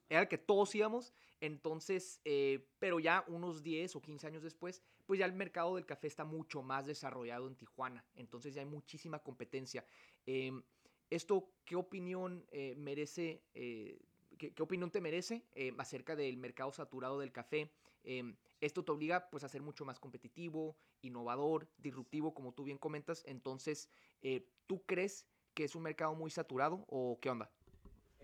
[0.08, 1.12] Era el que todos íbamos.
[1.40, 5.86] Entonces, eh, pero ya unos 10 o 15 años después, pues ya el mercado del
[5.86, 8.04] café está mucho más desarrollado en Tijuana.
[8.14, 9.84] Entonces ya hay muchísima competencia.
[10.24, 10.62] Em,
[11.08, 14.00] ¿Esto qué opinión eh, merece, eh,
[14.38, 15.44] qué, opinión te merece
[15.78, 17.70] acerca del mercado saturado del café?
[18.02, 22.78] Em, esto te obliga pues a ser mucho más competitivo, innovador, disruptivo, como tú bien
[22.78, 23.22] comentas.
[23.26, 23.90] Entonces,
[24.22, 27.50] eh, ¿tú crees que es un mercado muy saturado o qué onda?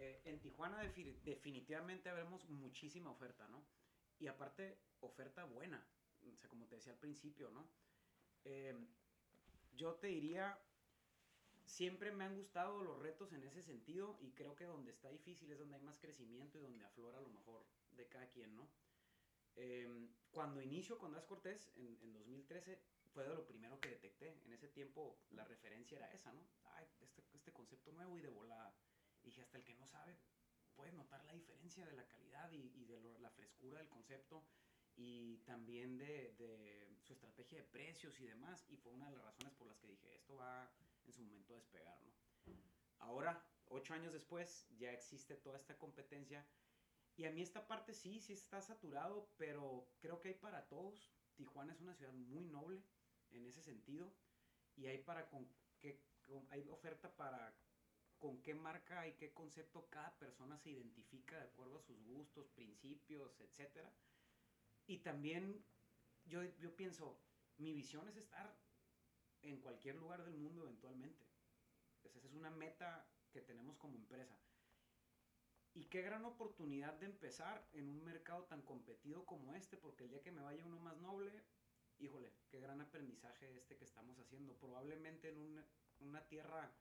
[0.03, 3.63] Eh, en Tijuana definitivamente vemos muchísima oferta, ¿no?
[4.19, 5.87] Y aparte, oferta buena,
[6.27, 7.69] o sea, como te decía al principio, ¿no?
[8.45, 8.75] Eh,
[9.77, 10.59] yo te diría,
[11.65, 15.53] siempre me han gustado los retos en ese sentido y creo que donde está difícil
[15.53, 18.69] es donde hay más crecimiento y donde aflora lo mejor de cada quien, ¿no?
[19.55, 22.77] Eh, cuando inicio con Das Cortés, en, en, 2013,
[23.13, 24.37] fue de lo primero que detecté.
[24.47, 26.45] En ese tiempo la referencia era esa, ¿no?
[26.75, 28.75] Ay, este, este concepto nuevo y de volada.
[29.23, 30.19] Y dije, hasta el que no sabe
[30.75, 34.45] puede notar la diferencia de la calidad y, y de lo, la frescura del concepto
[34.97, 38.65] y también de, de, su estrategia de precios y demás.
[38.69, 40.71] Y fue una de las razones por las que dije, esto va
[41.05, 42.13] en su momento a despegar, ¿no?
[42.99, 46.47] Ahora, ocho años después, ya existe toda esta competencia
[47.17, 51.13] y a mí esta parte sí, sí está saturado, pero creo que hay para todos.
[51.35, 52.83] Tijuana es una ciudad muy noble
[53.31, 54.13] en ese sentido
[54.77, 57.55] y hay para con qué con, hay oferta para
[58.23, 62.47] con qué marca y qué concepto cada persona se identifica de acuerdo a sus gustos,
[62.55, 63.85] principios, etc.
[64.87, 65.65] Y también
[66.27, 67.19] yo, yo pienso,
[67.59, 68.57] mi visión es estar
[69.43, 71.27] en cualquier lugar del mundo eventualmente.
[72.05, 74.39] Esa es una meta que tenemos como empresa.
[75.75, 80.11] Y qué gran oportunidad de empezar en un mercado tan competido como este, porque el
[80.11, 81.43] día que me vaya uno más noble,
[81.99, 84.55] híjole, qué gran aprendizaje este que estamos haciendo.
[84.59, 85.65] Probablemente en
[85.99, 86.73] una tierra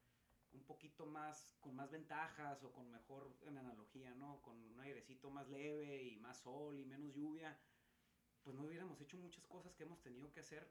[0.54, 4.42] un poquito más, con más ventajas o con mejor, en analogía, ¿no?
[4.42, 7.58] Con un airecito más leve y más sol y menos lluvia,
[8.44, 10.70] pues no hubiéramos hecho muchas cosas que hemos tenido que hacer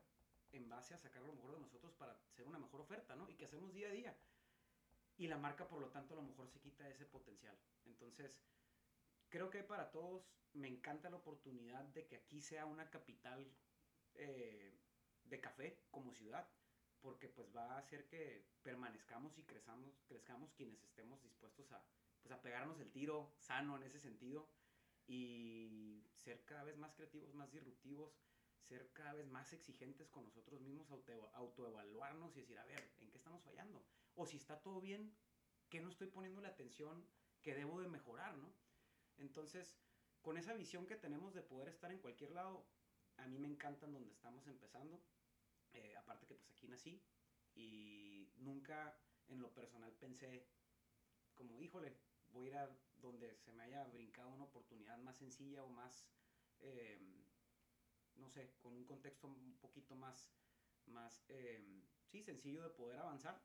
[0.52, 3.28] en base a sacar lo mejor de nosotros para hacer una mejor oferta, ¿no?
[3.28, 4.16] Y que hacemos día a día.
[5.16, 7.56] Y la marca, por lo tanto, a lo mejor se quita ese potencial.
[7.84, 8.40] Entonces,
[9.28, 13.46] creo que para todos me encanta la oportunidad de que aquí sea una capital
[14.14, 14.74] eh,
[15.24, 16.48] de café como ciudad,
[17.00, 21.82] porque pues va a hacer que permanezcamos y crezamos, crezcamos quienes estemos dispuestos a,
[22.22, 24.48] pues, a pegarnos el tiro sano en ese sentido
[25.06, 28.12] y ser cada vez más creativos, más disruptivos,
[28.68, 33.10] ser cada vez más exigentes con nosotros mismos, auto, autoevaluarnos y decir, a ver, ¿en
[33.10, 33.84] qué estamos fallando?
[34.14, 35.16] O si está todo bien,
[35.68, 37.04] ¿qué no estoy poniendo la atención
[37.42, 38.52] que debo de mejorar, no?
[39.16, 39.78] Entonces,
[40.22, 42.66] con esa visión que tenemos de poder estar en cualquier lado,
[43.16, 45.02] a mí me encantan donde estamos empezando.
[45.74, 47.00] Eh, aparte que pues aquí nací
[47.54, 50.46] y nunca en lo personal pensé
[51.34, 51.96] como, híjole,
[52.32, 56.10] voy a ir a donde se me haya brincado una oportunidad más sencilla o más,
[56.60, 56.98] eh,
[58.16, 60.28] no sé, con un contexto un poquito más,
[60.86, 63.40] más eh, sí, sencillo de poder avanzar,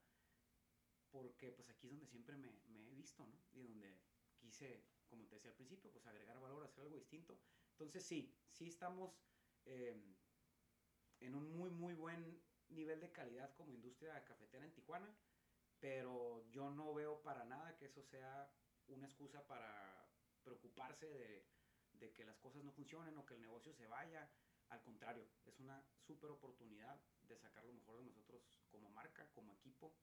[1.12, 2.50] porque pues aquí es donde siempre me,
[2.90, 3.40] he visto, ¿no?
[3.54, 3.98] Y donde
[4.38, 7.40] quise, como te decía al principio, pues agregar valor, hacer algo distinto.
[7.72, 9.22] Entonces sí, sí estamos
[9.66, 9.96] eh,
[11.26, 15.14] en un muy, muy buen nivel de calidad como industria cafetera en Tijuana,
[15.80, 18.52] pero yo no veo para nada que eso sea
[18.88, 20.08] una excusa para
[20.44, 21.46] preocuparse de,
[21.94, 24.30] de que las cosas no funcionen o que el negocio se vaya.
[24.70, 29.54] Al contrario, es una súper oportunidad de sacar lo mejor de nosotros como marca, como
[29.54, 29.96] equipo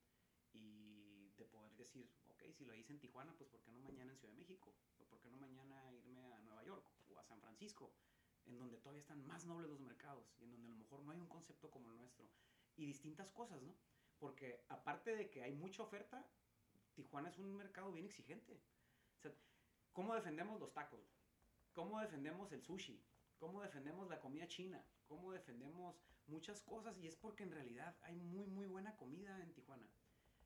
[0.53, 4.13] y de poder decir, ok, si lo hice en Tijuana, pues ¿por qué no mañana
[4.13, 4.75] en Ciudad de México?
[4.99, 7.93] ¿O por qué no mañana irme a Nueva York o a San Francisco?
[8.47, 11.29] en donde todavía están más nobles los mercados y en donde mejor no hay un
[11.29, 12.27] concepto como el nuestro
[12.77, 13.75] y distintas cosas, ¿no?
[14.19, 16.25] Porque aparte de que hay mucha oferta,
[16.95, 18.61] Tijuana es un mercado bien exigente.
[19.93, 21.01] ¿cómo defendemos los tacos?
[21.75, 23.03] ¿Cómo defendemos el sushi?
[23.39, 24.83] ¿Cómo defendemos la comida china?
[25.07, 26.99] ¿Cómo defendemos muchas cosas?
[26.99, 29.89] Y es porque en realidad hay muy, muy buena comida en Tijuana.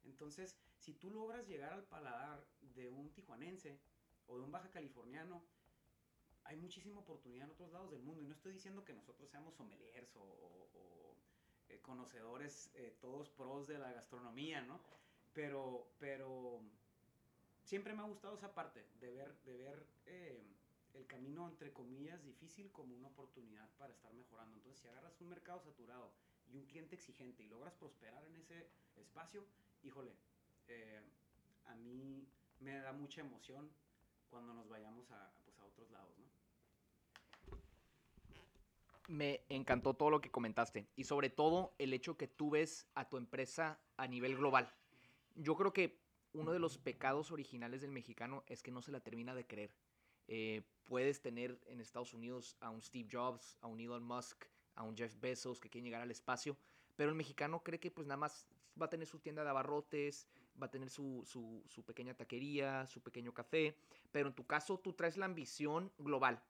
[0.05, 3.81] Entonces, si tú logras llegar al paladar de un tijuanense
[4.27, 5.45] o de un baja californiano,
[6.49, 8.23] hay muchísima oportunidad en otros lados del mundo.
[8.23, 11.15] Y no estoy diciendo que nosotros seamos sommeliers o,
[11.69, 14.81] eh, conocedores eh, todos pros de la gastronomía, ¿no?
[15.33, 16.61] Pero, pero
[17.65, 20.43] siempre me ha gustado esa parte de ver, de ver eh,
[20.95, 24.57] el camino, entre comillas, difícil como una oportunidad para estar mejorando.
[24.57, 26.13] Entonces, si agarras un mercado saturado
[26.49, 29.45] y un cliente exigente y logras prosperar en ese espacio,
[29.83, 30.13] híjole,
[31.67, 32.27] a mí
[32.61, 33.71] me da mucha emoción
[34.31, 36.26] cuando nos vayamos a, pues, a otros lados, ¿no?
[39.09, 43.09] Me encantó todo lo que comentaste y sobre todo el hecho que tú ves a
[43.09, 44.73] tu empresa a nivel global.
[45.37, 46.01] Yo creo que
[46.33, 49.75] uno de los pecados originales del mexicano es que no se la termina de creer.
[50.29, 54.83] Eh, puedes tener en Estados Unidos a un Steve Jobs, a un Elon Musk, a
[54.83, 56.57] un Jeff Bezos que quieren llegar al espacio,
[56.97, 58.47] pero el mexicano cree que pues nada más
[58.81, 60.27] va a tener su tienda de abarrotes,
[60.61, 63.77] va a tener su, su, su pequeña taquería, su pequeño café,
[64.11, 66.43] pero en tu caso tú traes la ambición global.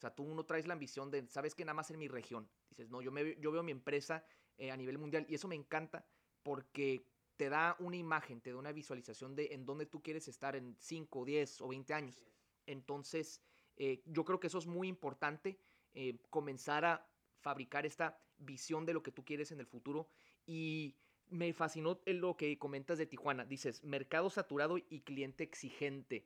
[0.00, 2.48] O sea, tú no traes la ambición de, sabes que nada más en mi región.
[2.70, 4.24] Dices, no, yo, me, yo veo mi empresa
[4.56, 6.06] eh, a nivel mundial y eso me encanta
[6.42, 7.04] porque
[7.36, 10.74] te da una imagen, te da una visualización de en dónde tú quieres estar en
[10.78, 12.24] 5, 10 o 20 años.
[12.64, 13.42] Entonces,
[13.76, 15.58] eh, yo creo que eso es muy importante,
[15.92, 17.06] eh, comenzar a
[17.40, 20.08] fabricar esta visión de lo que tú quieres en el futuro.
[20.46, 20.96] Y
[21.28, 23.44] me fascinó lo que comentas de Tijuana.
[23.44, 26.24] Dices, mercado saturado y cliente exigente.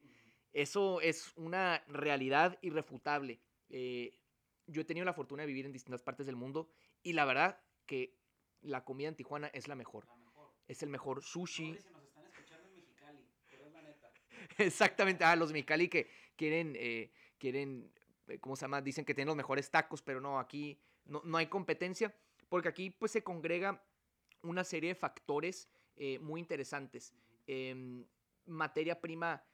[0.53, 3.41] Eso es una realidad irrefutable.
[3.71, 4.19] Eh,
[4.67, 6.71] yo he tenido la fortuna de vivir en distintas partes del mundo
[7.03, 8.17] y la verdad que
[8.61, 10.07] la comida en Tijuana es la mejor.
[10.67, 11.73] Es el mejor sushi.
[11.73, 14.11] nos están escuchando en Mexicali, pero es la neta.
[14.59, 17.93] Exactamente, ah, los Mexicali que quieren, eh, quieren,
[18.29, 18.81] eh, ¿cómo se llama?
[18.81, 22.15] Dicen que tienen los mejores tacos, pero no, aquí no, no hay competencia,
[22.49, 23.85] porque aquí pues se congrega
[24.43, 25.69] una serie de factores
[26.21, 27.15] muy interesantes.
[27.47, 28.05] Em,
[28.47, 29.45] materia prima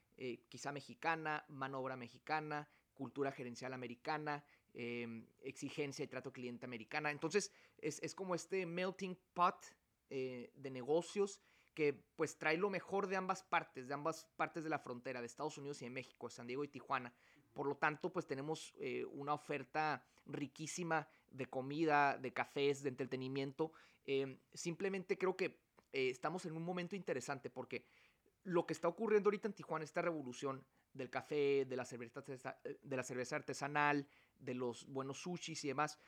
[0.49, 2.69] quizá mexicana, mano obra mexicana,
[3.01, 7.11] cultura gerencial americana, em, exigencia y trato cliente americana.
[7.11, 9.57] Entonces, es, como este melting pot
[10.11, 11.41] eh, de negocios
[11.73, 15.27] que pues trae lo mejor de ambas partes, de ambas partes de la frontera, de
[15.27, 17.15] Estados Unidos y de México, San Diego y Tijuana.
[17.55, 23.73] Por lo tanto, pues tenemos eh, una oferta riquísima de comida, de cafés, de entretenimiento.
[24.05, 25.47] Em, simplemente creo que
[25.93, 27.87] eh, estamos en un momento interesante porque
[28.45, 32.23] lo que está ocurriendo ahorita en Tijuana, esta revolución del café, de la cerveza,
[32.83, 34.07] de la cerveza artesanal,
[34.39, 35.99] de los buenos sushis y demás,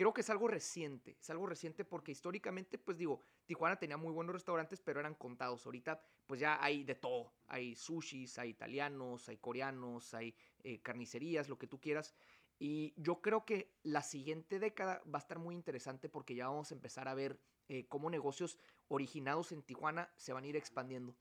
[0.00, 4.12] creo que es algo reciente, es algo reciente porque históricamente, pues digo, Tijuana tenía muy
[4.12, 5.66] buenos restaurantes, pero eran contados.
[5.66, 7.34] Ahorita, pues ya hay de todo.
[7.48, 12.14] Hay sushis, hay italianos, hay coreanos, hay eh, carnicerías, lo que tú quieras.
[12.58, 16.70] Y yo creo que la siguiente década va a estar muy interesante porque ya vamos
[16.70, 21.14] a empezar a ver eh, cómo negocios originados en Tijuana se van a ir expandiendo.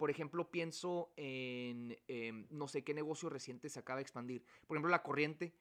[0.00, 4.42] Por ejemplo, pienso en em, no sé qué negocio reciente se acaba de expandir.
[4.66, 5.52] Por ejemplo, la corriente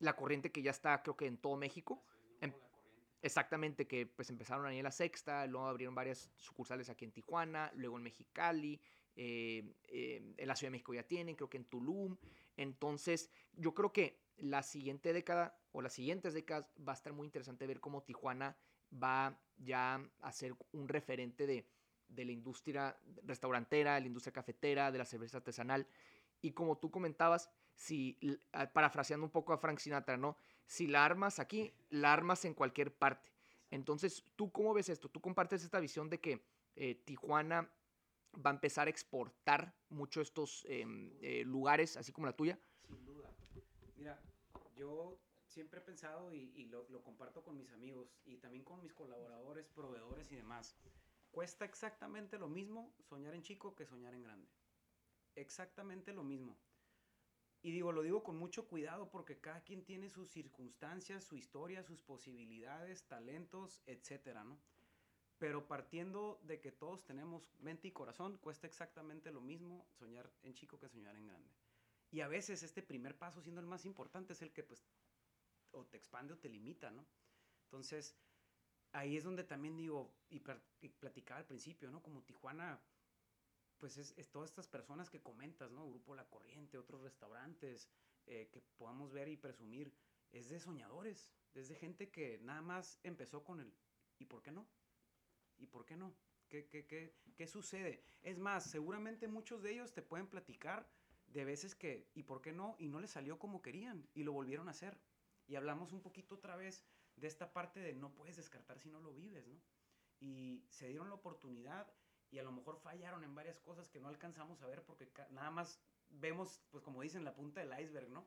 [0.00, 2.02] la corriente que ya está, creo que en todo México.
[2.40, 2.52] Em,
[3.22, 7.70] exactamente, que pues empezaron ahí en la sexta, luego abrieron varias sucursales aquí en Tijuana,
[7.76, 8.80] luego en Mexicali,
[9.14, 12.16] eh, eh, en la Ciudad de México ya tienen, creo que en Tulum.
[12.56, 17.28] Entonces, yo creo que la siguiente década o las siguientes décadas va a estar muy
[17.28, 18.56] interesante ver cómo Tijuana
[18.92, 21.68] va ya a ser un referente de,
[22.10, 25.86] de la industria restaurantera, de la industria cafetera, de la cerveza artesanal.
[26.42, 28.18] Y como tú comentabas, si,
[28.52, 30.36] ah, parafraseando un poco a Frank Sinatra, ¿no?
[30.66, 33.30] Si la armas aquí, la armas en cualquier parte.
[33.70, 35.08] Entonces, ¿tú cómo ves esto?
[35.08, 36.44] ¿Tú compartes esta visión de que
[36.76, 37.70] eh, Tijuana
[38.34, 42.58] va a empezar a exportar mucho estos em, eh, lugares, así como la tuya?
[42.86, 43.30] Sin duda.
[43.96, 44.20] Mira,
[44.76, 48.92] yo siempre he pensado y, lo, lo, comparto con mis amigos y también con mis
[48.92, 50.76] colaboradores, proveedores y demás.
[51.30, 54.48] Cuesta exactamente lo mismo soñar en chico que soñar en grande.
[55.36, 56.56] Exactamente lo mismo.
[57.62, 61.82] Y digo, lo digo con mucho cuidado porque cada quien tiene sus circunstancias, su historia,
[61.82, 64.58] sus posibilidades, talentos, etcétera, ¿no?
[65.38, 70.54] Pero partiendo de que todos tenemos mente y corazón, cuesta exactamente lo mismo soñar en
[70.54, 71.50] chico que soñar en grande.
[72.10, 74.84] Y a veces este primer paso, siendo el más importante, es el que pues
[75.72, 77.06] o te expande o te limita, ¿no?
[77.64, 78.16] Entonces,
[78.92, 82.02] ahí es donde también digo, y, platicaba al principio, ¿no?
[82.02, 82.80] Como Tijuana
[83.78, 85.88] pues es, todas estas personas que comentas, ¿no?
[85.88, 87.88] Grupo La Corriente, otros restaurantes,
[88.26, 89.94] eh, que podamos ver y presumir,
[90.32, 93.72] es de soñadores, es de gente que nada más empezó con el
[94.18, 94.68] ¿y por qué no?
[95.56, 96.14] ¿Y por qué no?
[96.48, 98.04] ¿Qué, qué, qué, qué sucede?
[98.22, 100.86] Es más, seguramente muchos de ellos te pueden platicar
[101.28, 102.76] de veces que ¿y por qué no?
[102.78, 105.00] Y no les salió como querían y lo volvieron a hacer.
[105.46, 106.84] Y hablamos un poquito otra vez
[107.20, 109.60] de esta parte de no puedes descartar si no lo vives, ¿no?
[110.20, 111.92] Y se dieron la oportunidad
[112.30, 115.50] y a lo mejor fallaron en varias cosas que no alcanzamos a ver porque nada
[115.50, 118.26] más vemos, pues como dicen, la punta del iceberg, ¿no?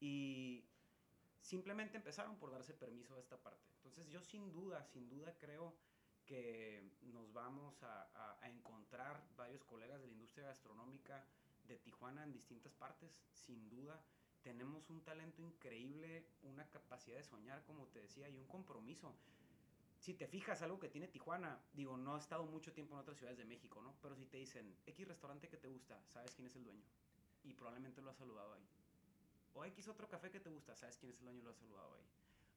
[0.00, 0.68] Y
[1.40, 3.66] simplemente empezaron por darse permiso a esta parte.
[3.76, 5.76] Entonces yo sin duda, sin duda creo
[6.24, 11.24] que nos vamos a, a, encontrar varios colegas de la industria gastronómica
[11.64, 13.98] de Tijuana en distintas partes, sin duda.
[14.48, 19.14] Tenemos un talento increíble, una capacidad de soñar, como te decía, y un compromiso
[19.98, 23.18] si te fijas, algo que tiene Tijuana, digo, no ha estado mucho tiempo en otras
[23.18, 23.94] ciudades de México, ¿no?
[24.00, 26.84] Pero si te dicen, X restaurante que te gusta, sabes quién es el dueño.
[27.44, 28.66] Y probablemente lo has saludado ahí.
[29.52, 31.58] O X otro café que te gusta, sabes quién es el dueño y lo has
[31.58, 32.06] saludado ahí.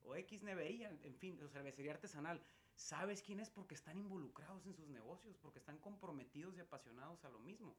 [0.05, 2.41] O X nevería, en fin, o cervecería artesanal,
[2.75, 7.29] sabes quién es porque están involucrados en sus negocios, porque están comprometidos y apasionados a
[7.29, 7.75] lo mismo.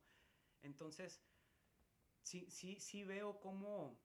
[0.62, 1.20] Entonces,
[2.22, 3.98] sí, sí, sí veo cómo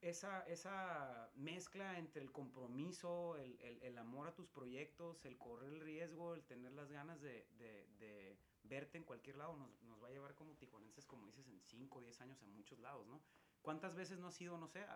[0.00, 5.80] esa, esa mezcla entre el compromiso, el, el, amor a tus proyectos, el correr el
[5.80, 10.12] riesgo, el tener las ganas de, de, verte en cualquier lado, nos, nos, va a
[10.12, 13.20] llevar como tijuanenses, como dices, en 5 o 10 años a muchos lados, ¿no?
[13.62, 14.86] ¿Cuántas veces no ha sido, no sé,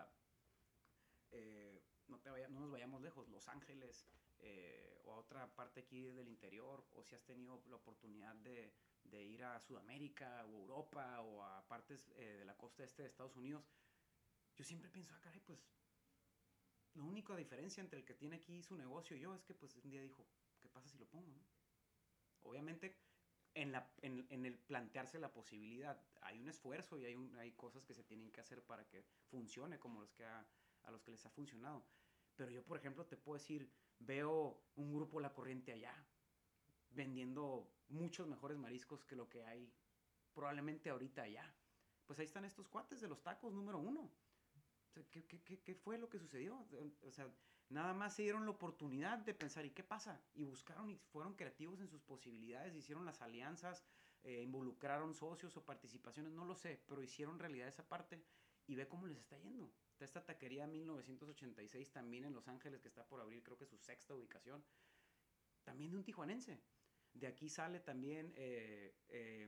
[1.31, 4.07] eh, no, te vaya, no nos vayamos lejos, Los Ángeles
[4.39, 8.73] eh, o a otra parte aquí del interior, o si has tenido la oportunidad de,
[9.05, 13.07] de ir a Sudamérica o Europa o a partes eh, de la costa este de
[13.07, 13.63] Estados Unidos,
[14.55, 15.59] yo siempre pienso, ah, caray, pues,
[16.93, 19.75] la única diferencia entre el que tiene aquí su negocio y yo es que, pues,
[19.75, 20.25] un día dijo,
[20.61, 21.43] ¿qué pasa si lo pongo, no?
[22.43, 22.97] Obviamente,
[23.53, 27.51] en, la, en, en, el plantearse la posibilidad, hay un esfuerzo y hay, un, hay
[27.53, 31.11] cosas que se tienen que hacer para que funcione como los que a los que
[31.11, 31.83] les ha funcionado.
[32.35, 35.93] Pero yo, por ejemplo, te puedo decir, veo un grupo La Corriente allá,
[36.95, 39.71] vendiendo muchos mejores mariscos que lo que hay
[40.33, 41.53] probablemente ahorita allá.
[42.05, 44.11] Pues ahí están estos cuates de los tacos número uno.
[45.11, 46.65] ¿qué, qué, qué, fue lo que sucedió?
[47.01, 47.29] O sea,
[47.69, 50.21] nada más se dieron la oportunidad de pensar, ¿y qué pasa?
[50.33, 53.83] Y buscaron y fueron creativos en sus posibilidades, hicieron las alianzas,
[54.23, 58.23] eh, involucraron socios o participaciones, no lo sé, pero hicieron realidad esa parte
[58.67, 59.71] y ve cómo les está yendo.
[59.91, 63.77] Está esta taquería 1986 también en Los Ángeles, que está por abrir, creo que su
[63.77, 64.63] sexta ubicación,
[65.63, 66.61] también de un tijuanense.
[67.15, 69.47] De aquí sale también eh, eh,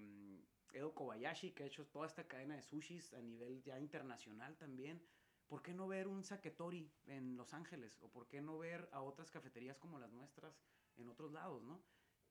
[0.74, 5.01] Edo Kobayashi, que ha hecho toda esta cadena de sushis a nivel ya internacional también.
[5.47, 7.97] ¿por qué no ver un Saketori en Los Ángeles?
[8.01, 10.61] ¿O por qué no ver a otras cafeterías como las nuestras
[10.97, 11.82] en otros lados, no?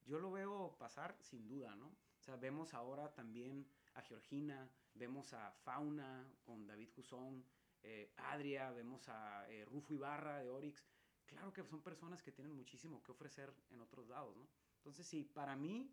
[0.05, 1.97] Yo lo veo pasar sin duda, ¿no?
[2.29, 7.45] O vemos ahora también a Georgina, vemos a Fauna con David Cusón,
[7.83, 10.85] eh, Adria, vemos a eh, Rufo Ibarra de Orix.
[11.25, 14.47] claro que son personas que tienen muchísimo que ofrecer en otros lados, ¿no?
[14.87, 15.93] Entonces, sí, para mí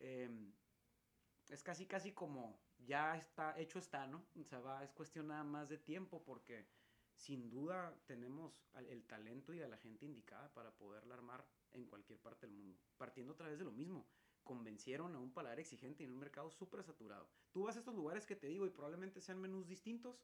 [0.00, 0.52] em,
[1.48, 4.22] es casi, casi como ya está, hecho está, ¿no?
[4.38, 6.68] O sea, va, es cuestión nada más de tiempo porque
[7.14, 12.18] sin duda tenemos el talento y a la gente indicada para poderla armar en cualquier
[12.20, 14.06] parte del mundo, partiendo otra vez de lo mismo
[14.44, 17.30] convencieron a un paladar exigente en un mercado súper saturado.
[17.50, 20.22] Tú vas a estos lugares que te digo y probablemente sean menús distintos,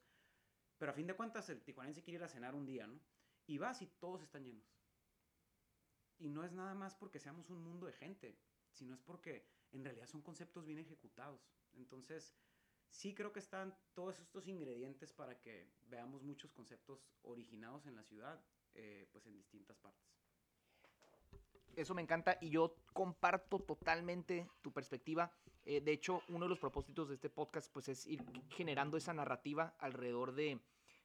[0.76, 3.00] pero a fin de cuentas el tijuanense quiere ir a cenar un día, ¿no?
[3.46, 4.73] Y vas y todos están llenos.
[6.18, 8.38] Y no es nada más porque seamos un mundo de gente,
[8.70, 11.40] sino es porque en realidad son conceptos bien ejecutados.
[11.74, 12.34] Entonces,
[12.88, 18.04] sí creo que están todos estos ingredientes para que veamos muchos conceptos originados en la
[18.04, 18.40] ciudad,
[18.74, 20.14] eh, pues en distintas partes.
[21.76, 25.32] Eso me encanta y yo comparto totalmente tu perspectiva.
[25.64, 29.12] Eh, de hecho, uno de los propósitos de este podcast pues, es ir generando esa
[29.12, 30.60] narrativa alrededor de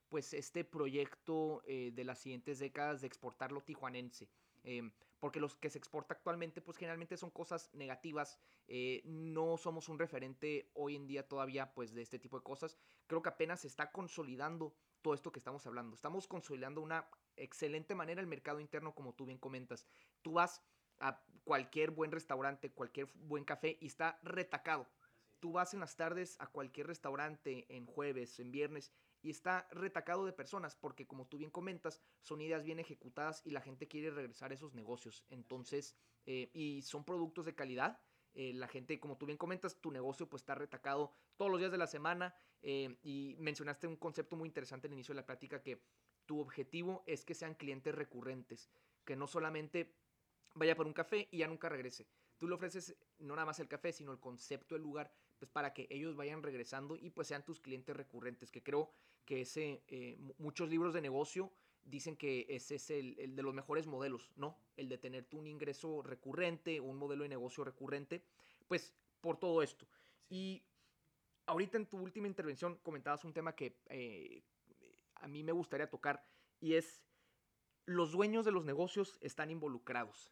[0.09, 4.29] pues, este proyecto eh, de las siguientes décadas de exportar lo tijuanense.
[4.63, 9.89] Em, porque los que se exporta actualmente pues generalmente son cosas negativas, eh, no somos
[9.89, 13.61] un referente hoy en día todavía pues de este tipo de cosas, creo que apenas
[13.61, 18.59] se está consolidando todo esto que estamos hablando, estamos consolidando una excelente manera el mercado
[18.59, 19.87] interno como tú bien comentas,
[20.21, 20.61] tú vas
[20.99, 24.87] a cualquier buen restaurante, cualquier buen café y está retacado.
[25.39, 28.91] Tú vas en las tardes a cualquier restaurante en jueves, en viernes
[29.21, 33.51] y está retacado de personas porque como tú bien comentas, son ideas bien ejecutadas y
[33.51, 35.25] la gente quiere regresar a esos negocios.
[35.29, 35.95] Entonces,
[36.25, 37.99] eh, y son productos de calidad.
[38.33, 41.71] Eh, la gente, como tú bien comentas, tu negocio pues está retacado todos los días
[41.71, 45.61] de la semana eh, y mencionaste un concepto muy interesante al inicio de la plática
[45.61, 45.81] que
[46.25, 48.69] tu objetivo es que sean clientes recurrentes,
[49.03, 49.95] que no solamente
[50.53, 52.07] vaya por un café y ya nunca regrese.
[52.37, 55.73] Tú le ofreces no nada más el café, sino el concepto del lugar, pues para
[55.73, 58.91] que ellos vayan regresando y pues sean tus clientes recurrentes, que creo
[59.25, 61.51] que ese, eh, muchos libros de negocio
[61.83, 64.57] dicen que ese es el, de los mejores modelos, ¿no?
[64.75, 68.23] El de tener un ingreso recurrente, un modelo de negocio recurrente,
[68.67, 69.87] pues por todo esto.
[70.29, 70.63] Y
[71.45, 74.43] ahorita en tu última intervención comentabas un tema que eh,
[75.15, 76.23] a mí me gustaría tocar
[76.59, 77.01] y es
[77.85, 80.31] los dueños de los negocios están involucrados.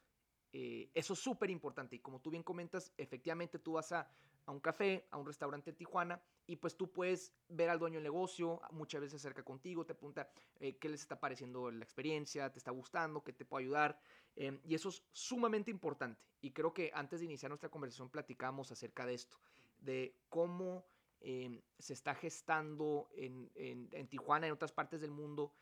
[0.52, 4.10] Eh, eso es súper importante y como tú bien comentas, efectivamente tú vas a,
[4.52, 8.04] un café, a un restaurante en Tijuana y pues tú puedes ver al dueño del
[8.04, 10.30] negocio, muchas veces acerca contigo, te pregunta
[10.60, 14.00] eh, qué les está pareciendo la experiencia, te está gustando, qué te puedo ayudar
[14.36, 18.72] em, y eso es sumamente importante y creo que antes de iniciar nuestra conversación platicamos
[18.72, 19.38] acerca de esto,
[19.80, 20.86] de cómo
[21.20, 25.52] em, se está gestando en, en, Tijuana en otras partes del mundo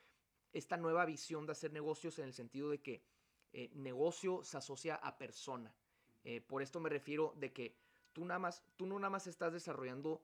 [0.52, 3.02] esta nueva visión de hacer negocios en el sentido de que
[3.52, 5.74] eh, negocio se asocia a persona.
[6.24, 7.76] Eh, por esto me refiero de que
[8.16, 10.22] tú, nada más, tú no nada más estás desarrollando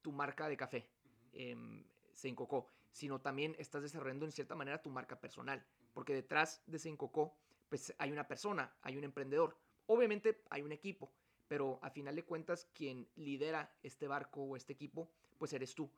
[0.00, 0.88] tu marca de café,
[1.34, 1.84] eh,
[2.14, 7.36] Seinkoko, sino también estás desarrollando en cierta manera tu marca personal, porque detrás de Seinkoko
[7.68, 11.12] pues hay una persona, hay un emprendedor, obviamente hay un equipo,
[11.46, 15.90] pero a final de cuentas quien lidera este barco o este equipo pues eres tú.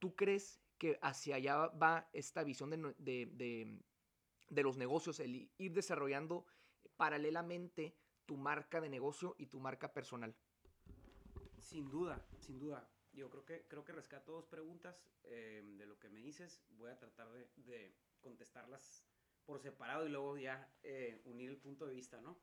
[0.00, 3.80] ¿Tú crees que hacia allá va esta visión de,
[4.50, 6.44] los negocios, el ir desarrollando
[6.98, 7.96] paralelamente
[8.26, 10.36] tu marca de negocio y tu marca personal.
[11.60, 12.88] Sin duda, sin duda.
[13.12, 16.62] Yo creo que, creo que rescato dos preguntas eh, de lo que me dices.
[16.70, 19.04] Voy a tratar de, contestarlas
[19.44, 22.38] por separado y luego ya eh, unir el punto de vista, ¿no?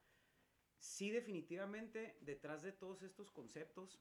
[0.80, 4.00] Sí, definitivamente, detrás de todos estos conceptos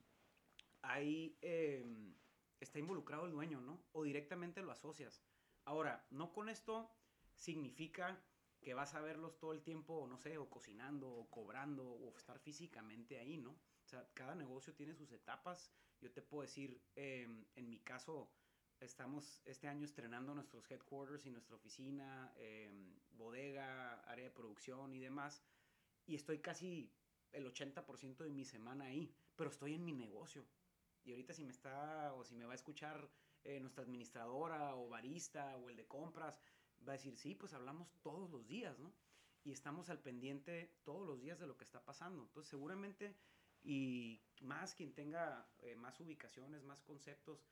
[0.83, 2.15] em,
[2.61, 3.83] está involucrado el dueño, ¿no?
[3.93, 5.23] O directamente lo asocias.
[5.65, 6.91] Ahora, no con esto
[7.35, 8.23] significa
[8.61, 12.39] que vas a verlos todo el tiempo, no sé, o cocinando, o cobrando, o estar
[12.39, 13.59] físicamente ahí, ¿no?
[13.87, 15.71] O sea, cada negocio tiene sus etapas.
[16.01, 18.29] Yo te puedo decir, em, en mi caso,
[18.81, 24.99] estamos este año estrenando nuestros headquarters y nuestra oficina, em, bodega, área de producción y
[24.99, 25.41] demás.
[26.05, 26.93] Y estoy casi
[27.31, 30.45] el 80% de mi semana ahí, pero estoy en mi negocio.
[31.05, 33.09] Y ahorita si me está o si me va a escuchar
[33.45, 36.41] eh, nuestra administradora o barista o el de compras,
[36.87, 38.93] va a decir, sí, pues hablamos todos los días, ¿no?
[39.45, 42.25] Y estamos al pendiente todos los días de lo que está pasando.
[42.25, 43.15] Entonces seguramente,
[43.67, 47.45] y más quien tenga eh, más ubicaciones, más conceptos,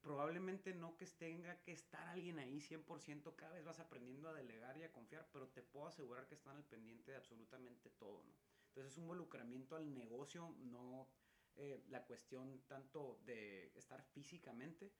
[0.00, 4.76] probablemente no que tenga que estar alguien ahí 100%, cada vez vas aprendiendo a delegar
[4.76, 8.34] y a confiar, pero te puedo asegurar que están al pendiente de absolutamente todo, ¿no?
[8.66, 11.08] Entonces es un involucramiento al negocio, no
[11.54, 14.92] eh, la cuestión tanto de estar físicamente,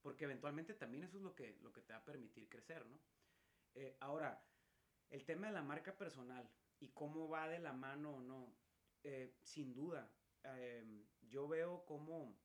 [0.00, 2.98] porque eventualmente también eso es lo que, lo que te va a permitir crecer, ¿no?
[3.74, 4.42] Eh, ahora,
[5.10, 6.50] el tema de la marca personal
[6.80, 8.56] y cómo va de la mano o no,
[9.08, 10.12] eh, sin duda,
[11.28, 12.36] yo veo como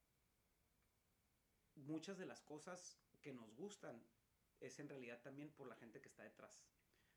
[1.74, 4.00] muchas de las cosas que nos gustan
[4.60, 6.64] es en realidad también por la gente que está detrás.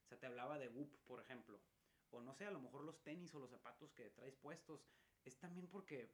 [0.03, 1.61] O sea, te hablaba de Whoop, por ejemplo.
[2.09, 4.87] O no sé, a lo mejor los tenis o los zapatos que traes puestos.
[5.23, 6.11] Es también porque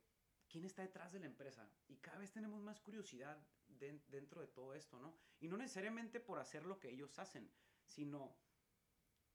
[0.49, 1.69] quién está detrás de la empresa.
[1.87, 5.17] Y cada vez tenemos más curiosidad dentro de todo esto, ¿no?
[5.39, 7.49] Y no necesariamente por hacer lo que ellos hacen,
[7.85, 8.35] sino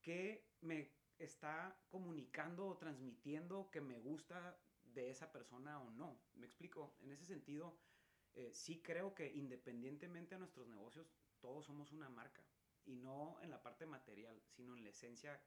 [0.03, 6.21] qué me está comunicando o transmitiendo que me gusta de esa persona o no.
[6.35, 6.97] ¿Me explico?
[7.01, 7.79] En ese sentido,
[8.35, 12.43] eh, sí creo que independientemente de nuestros negocios, todos somos una marca.
[12.85, 15.43] Y no en la parte material, sino en la esencia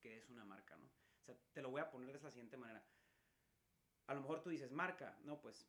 [0.00, 0.86] que es una marca, ¿no?
[0.86, 2.84] O sea, te lo voy a poner de la siguiente manera.
[4.06, 5.68] A lo mejor tú dices marca, no, pues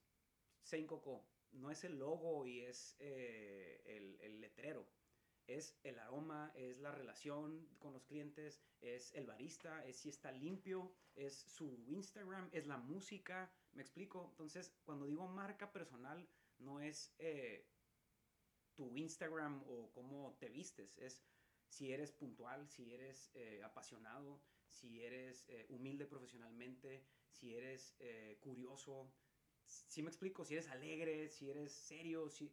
[0.61, 4.87] Sein Coco no es el logo y es eh, el letrero
[5.47, 10.31] es el aroma, es la relación con los clientes, es el barista, es si está
[10.31, 14.27] limpio, es su Instagram, es la música, me explico.
[14.31, 16.27] Entonces, cuando digo marca personal,
[16.59, 17.67] no es eh,
[18.75, 21.21] tu Instagram o cómo te vistes, es
[21.67, 27.95] si eres puntual, si eres eh, apasionado, si eres eh, humilde profesionalmente, si eres
[28.41, 29.11] curioso,
[29.65, 32.51] si me explico, si eres alegre, si eres serio, si...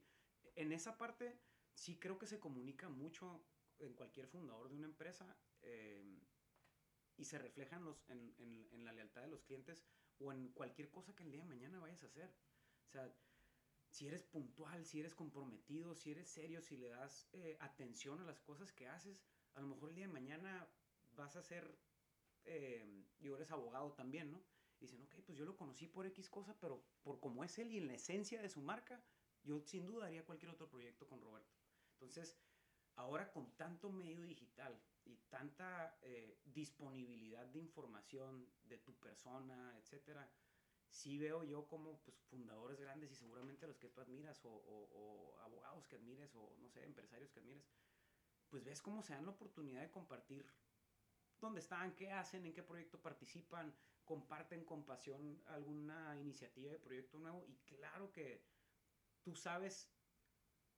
[0.57, 1.39] En esa parte
[1.81, 3.43] sí creo que se comunica mucho
[3.79, 6.05] en cualquier fundador de una empresa eh,
[7.17, 8.35] y se refleja en, los, en,
[8.71, 9.83] en, la lealtad de los clientes
[10.19, 12.31] o en cualquier cosa que el día de mañana vayas a hacer.
[12.87, 13.11] O sea,
[13.89, 18.25] si eres puntual, si eres comprometido, si eres serio, si le das eh, atención a
[18.25, 19.25] las cosas que haces,
[19.55, 20.69] a lo mejor el día de mañana
[21.13, 21.79] vas a ser,
[22.45, 24.45] eh, y eres abogado también, ¿no?
[24.79, 27.79] dicen, ok, pues yo lo conocí por X cosa, pero por cómo es él y
[27.79, 29.03] en la esencia de su marca,
[29.45, 31.60] yo sin duda haría cualquier otro proyecto con Roberto.
[32.01, 32.39] Entonces,
[32.97, 40.27] ahora con tanto medio digital y tanta eh, disponibilidad de información de tu persona, etcétera,
[40.89, 45.87] sí veo yo como pues, fundadores grandes y seguramente los que tú admiras o, abogados
[45.87, 47.69] que admires o no sé, empresarios que admires,
[48.49, 50.51] pues ves cómo se dan la oportunidad de compartir
[51.39, 53.75] dónde están, qué hacen, en qué proyecto participan,
[54.05, 58.43] comparten con pasión alguna iniciativa de proyecto nuevo y claro que
[59.23, 59.91] tú sabes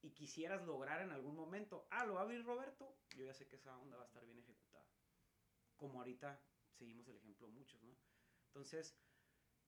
[0.03, 3.47] y quisieras lograr en algún momento, ah, lo va a abrir Roberto, yo ya sé
[3.47, 4.85] que esa onda va a estar bien ejecutada.
[5.77, 6.43] Como ahorita
[6.73, 7.97] seguimos el ejemplo muchos, ¿no?
[8.49, 8.97] Entonces,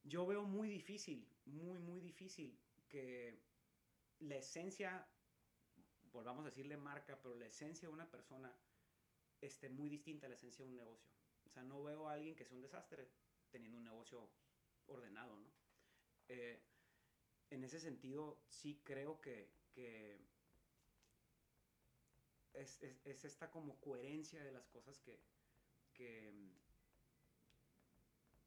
[0.03, 3.41] yo veo muy difícil, muy, muy difícil que
[4.18, 5.09] la esencia,
[6.12, 8.55] volvamos a decirle marca, pero la esencia de una persona
[9.41, 11.12] esté muy distinta a la esencia de un negocio.
[11.47, 13.11] O sea, no veo a alguien que sea un desastre
[13.51, 14.30] teniendo un negocio
[14.87, 15.53] ordenado, ¿no?
[16.28, 16.62] Eh,
[17.51, 20.18] en ese sentido, sí creo que, que
[22.54, 25.20] es, es, esta como coherencia de las cosas que,
[25.92, 26.32] que,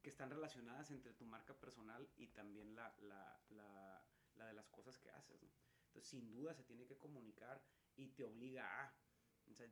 [0.01, 4.05] que, están relacionadas entre tu marca personal y también la, la, la,
[4.36, 5.43] la de las cosas que haces.
[5.88, 7.61] Entonces, sin duda se tiene que comunicar
[7.95, 8.93] y te obliga a.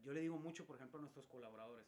[0.04, 1.88] yo le digo mucho, por ejemplo, a nuestros colaboradores.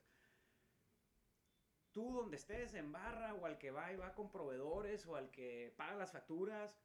[1.91, 5.32] Tú donde estés en barra o al que va y va con proveedores o al
[5.32, 6.80] que paga las facturas,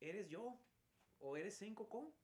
[0.00, 0.60] eres yo
[1.20, 2.14] o eres Zen Coco.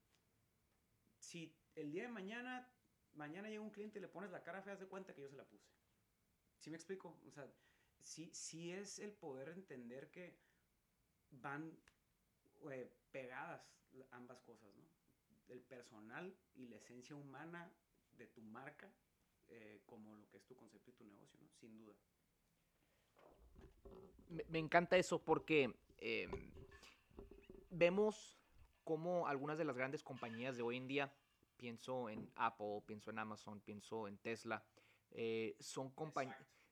[1.19, 2.71] Si el día de mañana,
[3.15, 5.37] mañana llega un cliente y le pones la cara fea, de cuenta que yo se
[5.37, 5.69] la puse.
[6.59, 7.21] ¿Sí me explico?
[7.27, 7.51] O sea,
[8.01, 10.39] sí, sí es el poder entender que
[11.31, 11.77] van
[12.71, 13.63] eh, pegadas
[14.11, 14.85] ambas cosas, ¿no?
[15.49, 17.71] El personal y la esencia humana
[18.13, 18.91] de tu marca,
[19.49, 21.51] eh, como lo que es tu concepto y tu negocio, ¿no?
[21.51, 21.95] Sin duda.
[24.49, 26.29] Me, encanta eso porque eh,
[27.71, 28.39] vemos
[28.85, 31.13] cómo algunas de las grandes compañías de hoy en día,
[31.57, 34.65] pienso en Apple, pienso en Amazon, pienso en Tesla,
[35.11, 35.93] eh, son,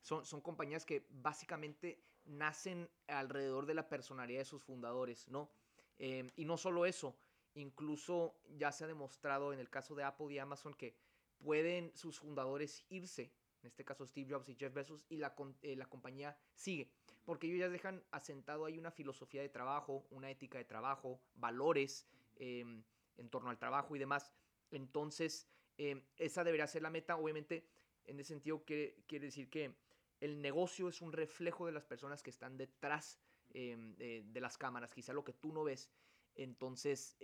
[0.01, 5.51] son, son compañías que básicamente nacen alrededor de la personalidad de sus fundadores, ¿no?
[5.99, 7.17] Eh, y no solo eso,
[7.55, 10.97] incluso ya se ha demostrado en el caso de Apple y Amazon que
[11.39, 13.33] pueden sus fundadores irse,
[13.63, 16.91] en este caso Steve Jobs y Jeff Bezos, y la, eh, la compañía sigue
[17.25, 22.07] porque ellos ya dejan asentado ahí una filosofía de trabajo, una ética de trabajo, valores
[22.37, 22.83] em,
[23.16, 24.33] en torno al trabajo y demás.
[24.70, 25.47] Entonces,
[25.79, 27.16] em, esa debería ser la meta.
[27.16, 27.64] Obviamente,
[28.07, 29.75] en ese sentido, quiere, quiere decir que
[30.20, 33.18] el negocio es un reflejo de las personas que están detrás
[33.55, 35.91] em, de, las cámaras, quizá lo que tú no ves.
[36.35, 37.16] Entonces,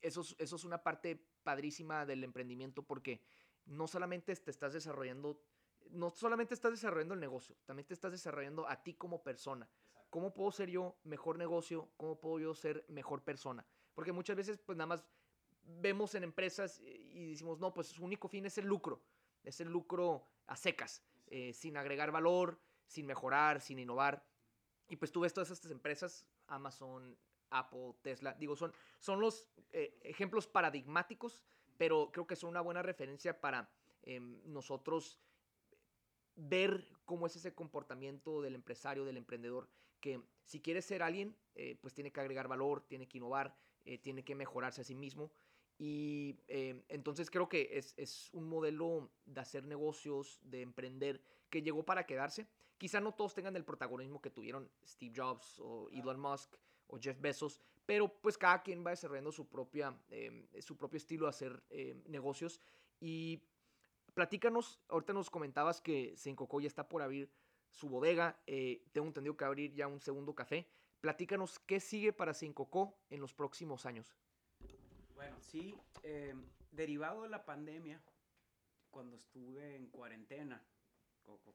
[0.00, 3.20] eso, eso es una parte padrísima del emprendimiento porque
[3.66, 5.40] no solamente te estás desarrollando
[5.90, 9.68] no solamente estás desarrollando el negocio, también te estás desarrollando a ti como persona.
[10.10, 11.90] ¿Cómo puedo ser yo mejor negocio?
[11.96, 13.66] ¿Cómo puedo yo ser mejor persona?
[13.94, 15.04] Porque muchas veces, pues nada más
[15.64, 19.02] vemos en empresas y decimos, no, pues su único fin es el lucro,
[19.42, 24.24] es el lucro a secas, eh, sin agregar valor, sin mejorar, sin innovar.
[24.88, 27.16] Y pues tú ves todas estas empresas, Amazon,
[27.50, 31.44] Apple, Tesla, digo, son, son los eh, ejemplos paradigmáticos,
[31.76, 33.70] pero creo que son una buena referencia para
[34.02, 35.18] em, nosotros
[36.36, 39.68] ver cómo es ese comportamiento del empresario, del emprendedor,
[40.00, 43.98] que si quiere ser alguien, eh, pues tiene que agregar valor, tiene que innovar, eh,
[43.98, 45.32] tiene que mejorarse a sí mismo.
[45.78, 51.62] Y em, entonces creo que es, es, un modelo de hacer negocios, de emprender, que
[51.62, 52.46] llegó para quedarse.
[52.78, 56.54] Quizá no todos tengan el protagonismo que tuvieron Steve Jobs o Elon Musk
[56.86, 59.96] o Jeff Bezos, pero pues cada quien va desarrollando su, propia,
[60.60, 61.62] su propio estilo de hacer
[62.06, 62.60] negocios.
[63.00, 63.42] Y
[64.14, 67.30] platícanos, ahorita nos comentabas que Sencocó ya está por abrir
[67.70, 70.68] su bodega, eh, tengo entendido que abrir ya un segundo café.
[71.00, 74.16] Platícanos qué sigue para Sencocó en los próximos años.
[75.14, 78.00] Bueno, sí, em, derivado de la pandemia,
[78.90, 80.64] cuando estuve en cuarentena,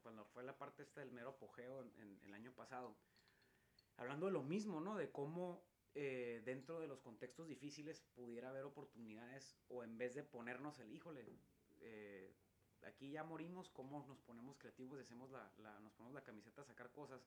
[0.02, 2.96] cuando fue la parte esta del mero apogeo en, el año pasado,
[3.98, 4.96] hablando de lo mismo, ¿no?
[4.96, 5.64] De cómo
[5.96, 10.92] eh, dentro de los contextos difíciles pudiera haber oportunidades o en vez de ponernos el,
[10.92, 11.26] híjole,
[11.82, 12.36] eh,
[12.84, 16.92] aquí ya morimos, cómo nos ponemos creativos hacemos la, nos ponemos la camiseta a sacar
[16.92, 17.26] cosas.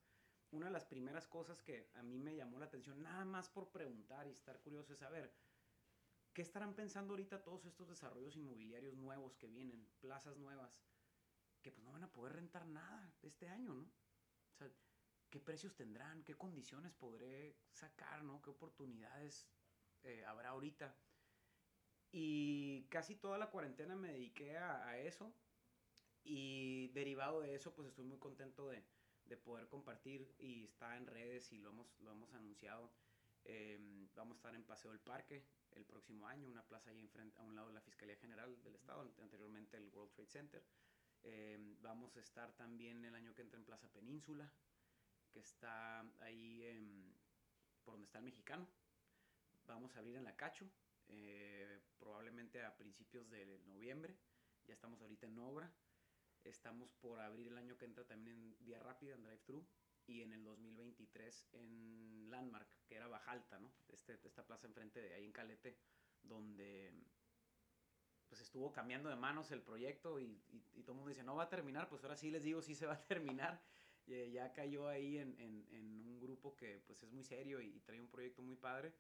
[0.50, 3.70] Una de las primeras cosas que a mí me llamó la atención, nada más por
[3.70, 5.34] preguntar y estar curioso, es saber,
[6.34, 10.82] ¿qué estarán pensando ahorita todos estos desarrollos inmobiliarios nuevos que vienen, plazas nuevas,
[11.62, 13.84] que pues no van a poder rentar nada este año, ¿no?
[13.84, 14.70] O sea,
[15.30, 16.22] ¿qué precios tendrán?
[16.24, 18.42] ¿Qué condiciones podré sacar, ¿no?
[18.42, 19.48] ¿Qué oportunidades
[20.02, 20.94] eh, habrá ahorita?
[22.12, 25.34] Y casi toda la cuarentena me dediqué a, eso.
[26.22, 28.84] Y derivado de eso, pues estoy muy contento de,
[29.24, 32.92] de, poder compartir y está en redes y lo hemos, lo hemos anunciado.
[33.44, 37.40] Em, vamos a estar en Paseo del Parque el próximo año, una plaza ahí enfrente,
[37.40, 40.64] a un lado de la Fiscalía General del Estado, anteriormente el World Trade Center.
[41.24, 44.52] Em, vamos a estar también el año que entra en Plaza Península,
[45.32, 46.62] que está ahí
[47.84, 48.68] por donde está el mexicano.
[49.66, 50.68] Vamos a abrir en La Cacho,
[51.12, 54.16] eh, probablemente a principios de noviembre.
[54.64, 55.72] Ya estamos ahorita en obra.
[56.44, 59.66] Estamos por abrir el año que entra también en Vía Rápida, en Drive-Thru.
[60.06, 63.72] Y en el 2023 en Landmark, que era Bajalta, ¿no?
[63.88, 65.78] Este, esta plaza enfrente de ahí en Calete,
[66.22, 66.92] donde
[68.32, 70.40] pues estuvo cambiando de manos el proyecto y,
[70.84, 72.86] todo el mundo dice, no va a terminar, pues ahora sí les digo, sí se
[72.86, 73.62] va a terminar.
[74.06, 78.00] Eh, ya cayó ahí en, en, un grupo que pues es muy serio y, trae
[78.00, 78.94] un proyecto muy padre.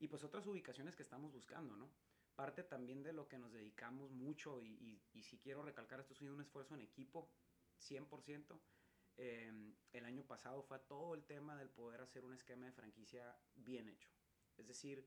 [0.00, 1.88] Y pues otras ubicaciones que estamos buscando, ¿no?
[2.34, 6.22] Parte también de lo que nos dedicamos mucho y, y si quiero recalcar, esto es
[6.22, 7.30] un esfuerzo en equipo,
[7.78, 8.60] 100%.
[9.16, 13.38] Em, el año pasado fue todo el tema del poder hacer un esquema de franquicia
[13.54, 14.08] bien hecho.
[14.56, 15.06] Es decir,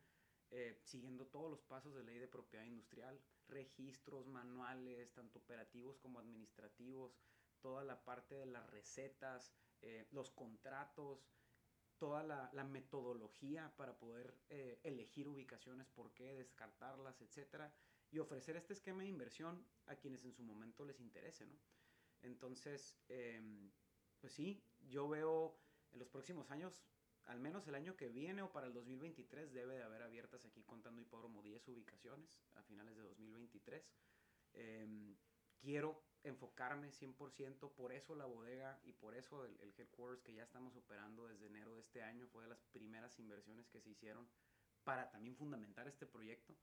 [0.52, 6.20] eh, siguiendo todos los pasos de ley de propiedad industrial, registros, manuales, tanto operativos como
[6.20, 7.18] administrativos,
[7.60, 11.26] toda la parte de las recetas, eh, los contratos,
[12.04, 17.74] toda la, metodología para poder eh, elegir ubicaciones, por qué, descartarlas, etcétera,
[18.12, 21.58] y ofrecer este esquema de inversión a quienes en su momento les interese, ¿no?
[22.22, 23.72] Entonces, em,
[24.20, 25.58] pues sí, yo veo
[25.94, 26.84] en los próximos años
[27.24, 30.62] al menos el año que viene o para el 2023 debe de haber abiertas aquí
[30.62, 33.82] contando hipódromo 10 ubicaciones a finales de 2023.
[34.56, 35.16] Em,
[35.58, 40.44] quiero enfocarme 100%, por eso la bodega y por eso el, el, headquarters que ya
[40.44, 44.28] estamos operando desde enero de este año fue de las primeras inversiones que se hicieron
[44.84, 46.56] para también fundamentar este proyecto,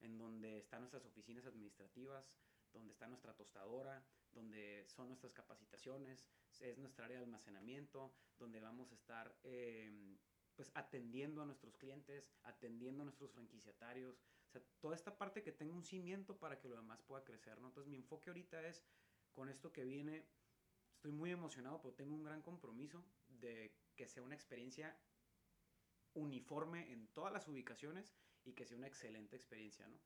[0.00, 2.32] en donde están nuestras oficinas administrativas,
[2.72, 6.26] donde está nuestra tostadora, donde son nuestras capacitaciones,
[6.60, 10.18] es nuestra área de almacenamiento, donde vamos a estar em,
[10.54, 15.52] pues atendiendo a nuestros clientes, atendiendo a nuestros franquiciatarios, o sea, toda esta parte que
[15.52, 17.68] tenga un cimiento para que lo demás pueda crecer, ¿no?
[17.68, 18.82] Entonces mi enfoque ahorita es
[19.36, 20.26] con esto que viene,
[20.94, 24.98] estoy muy emocionado, pero tengo un gran compromiso de que sea una experiencia
[26.14, 28.14] uniforme en todas las ubicaciones
[28.44, 30.00] y que sea una excelente experiencia, ¿no?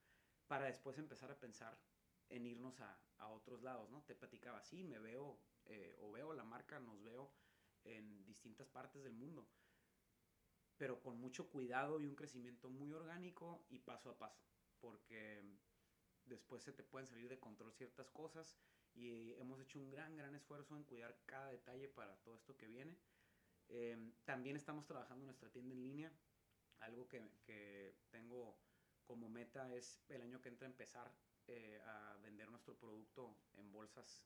[0.47, 1.79] Para después empezar a pensar
[2.27, 4.03] en irnos a, a otros lados, ¿no?
[4.03, 7.31] Te platicaba, sí, me veo eh, o veo la marca, nos veo
[7.85, 9.47] en distintas partes del mundo,
[10.75, 14.43] pero con mucho cuidado y un crecimiento muy orgánico y paso a paso,
[14.81, 15.41] porque
[16.25, 18.57] después se te pueden salir de control ciertas cosas
[18.93, 22.67] y hemos hecho un gran, gran esfuerzo en cuidar cada detalle para todo esto que
[22.67, 22.97] viene.
[23.69, 26.11] Eh, también estamos trabajando nuestra tienda en línea,
[26.79, 28.57] algo que, que tengo
[29.05, 31.11] como meta es el año que entra empezar
[31.47, 34.25] eh, a vender nuestro producto en bolsas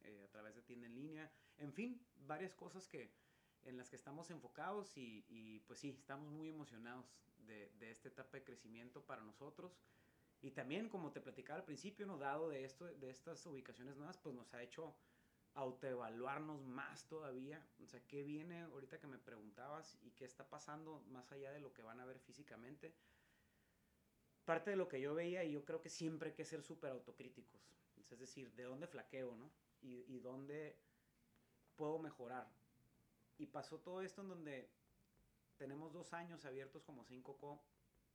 [0.00, 1.30] eh, a través de tienda en línea.
[1.58, 3.12] En fin, varias cosas que,
[3.64, 7.06] en las que estamos enfocados y, y pues sí, estamos muy emocionados
[7.36, 9.78] de, de, esta etapa de crecimiento para nosotros.
[10.42, 12.18] Y también, como te platicaba al principio, ¿no?
[12.18, 14.94] dado de, esto, de estas ubicaciones nuevas, pues nos ha hecho
[15.54, 17.64] autoevaluarnos más todavía.
[17.82, 21.60] O sea, ¿qué viene ahorita que me preguntabas y qué está pasando más allá de
[21.60, 22.92] lo que van a ver físicamente?
[24.44, 26.90] parte de lo que yo veía y yo creo que siempre hay que ser súper
[26.90, 27.60] autocríticos.
[28.10, 29.50] Es decir, de dónde flaqueo, ¿no?
[29.80, 30.76] Y, y dónde
[31.76, 32.46] puedo mejorar.
[33.38, 34.68] Y pasó todo esto en donde
[35.56, 37.60] tenemos dos años abiertos como 5Co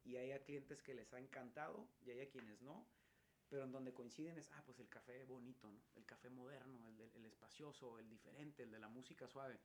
[0.07, 2.87] y hay clientes que les ha encantado y hay a quienes no,
[3.49, 5.83] pero en donde coinciden es, ah, pues el café bonito, ¿no?
[5.95, 9.59] El café moderno, el, el espacioso, el diferente, el de la música suave.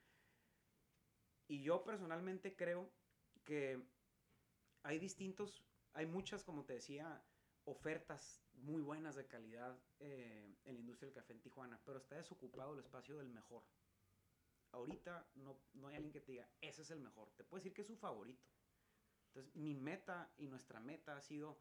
[1.46, 2.90] Y yo personalmente creo
[3.44, 3.80] que
[4.82, 7.22] hay distintos, hay muchas, como te decía,
[7.64, 12.16] ofertas muy buenas de calidad eh, en la industria del café en Tijuana, pero está
[12.16, 13.62] desocupado el espacio del mejor.
[14.72, 17.30] Ahorita no, no hay alguien que te diga, ese es el mejor.
[17.36, 18.44] Te puede decir que es su favorito.
[19.34, 21.58] Entonces, mi meta y nuestra meta ha sido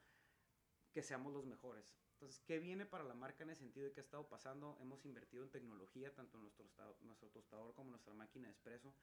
[0.91, 1.86] que seamos los mejores.
[2.13, 4.78] Entonces, ¿qué viene para la marca en ese sentido y qué ha estado pasando?
[4.82, 8.93] Hemos invertido en tecnología, tanto en nuestro, tostador como nuestra máquina de espresso.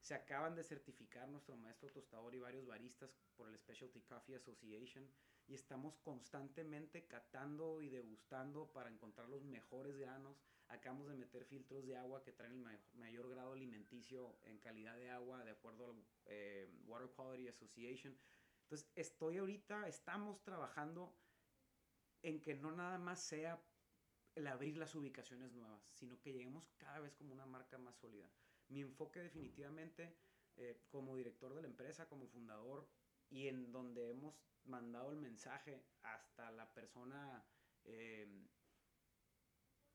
[0.00, 5.06] Se acaban de certificar nuestro maestro tostador y varios baristas por el Specialty Coffee Association
[5.46, 10.42] y estamos constantemente catando y degustando para encontrar los mejores granos.
[10.68, 15.10] Acabamos de meter filtros de agua que traen el mayor, grado alimenticio en calidad de
[15.10, 18.18] agua de acuerdo al eh, Water Quality Association.
[18.64, 21.16] Entonces, estoy ahorita, estamos trabajando
[22.22, 23.62] en que no nada más sea
[24.34, 28.30] el abrir las ubicaciones nuevas, sino que lleguemos cada vez como una marca más sólida
[28.68, 30.16] mi enfoque definitivamente
[30.56, 32.88] eh, como director de la empresa, como fundador,
[33.30, 37.44] y en donde hemos mandado el mensaje hasta la persona,
[37.84, 38.48] em,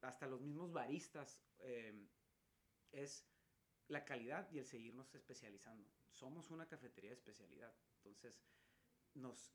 [0.03, 2.07] hasta los mismos baristas, em,
[2.91, 3.25] es
[3.87, 5.89] la calidad y el seguirnos especializando.
[6.09, 8.43] Somos una cafetería de especialidad, entonces
[9.13, 9.53] nos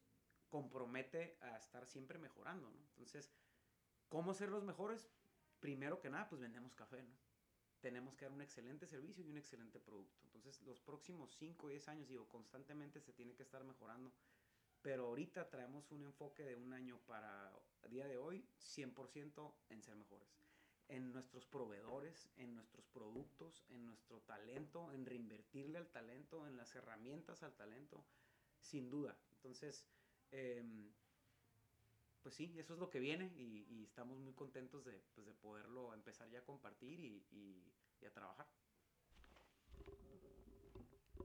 [0.49, 2.69] compromete a estar siempre mejorando.
[2.71, 3.33] Entonces,
[4.09, 5.09] ¿cómo ser los mejores?
[5.61, 7.07] Primero que nada, pues vendemos café,
[7.81, 10.21] tenemos que dar un excelente servicio y un excelente producto.
[10.25, 14.13] Entonces, los próximos 5 o 10 años, digo, constantemente se tiene que estar mejorando.
[14.89, 17.53] Pero ahorita traemos un enfoque de un año para
[17.91, 20.27] día de hoy, 100% en ser mejores.
[20.89, 26.75] En nuestros proveedores, en nuestros productos, en nuestro talento, en reinvertirle al talento, en las
[26.75, 28.03] herramientas al talento,
[28.61, 29.15] sin duda.
[29.33, 29.85] Entonces,
[30.31, 30.91] em,
[32.23, 35.93] pues sí, eso es lo que viene y, estamos muy contentos de, pues de, poderlo
[35.93, 38.49] empezar ya a compartir y, a trabajar.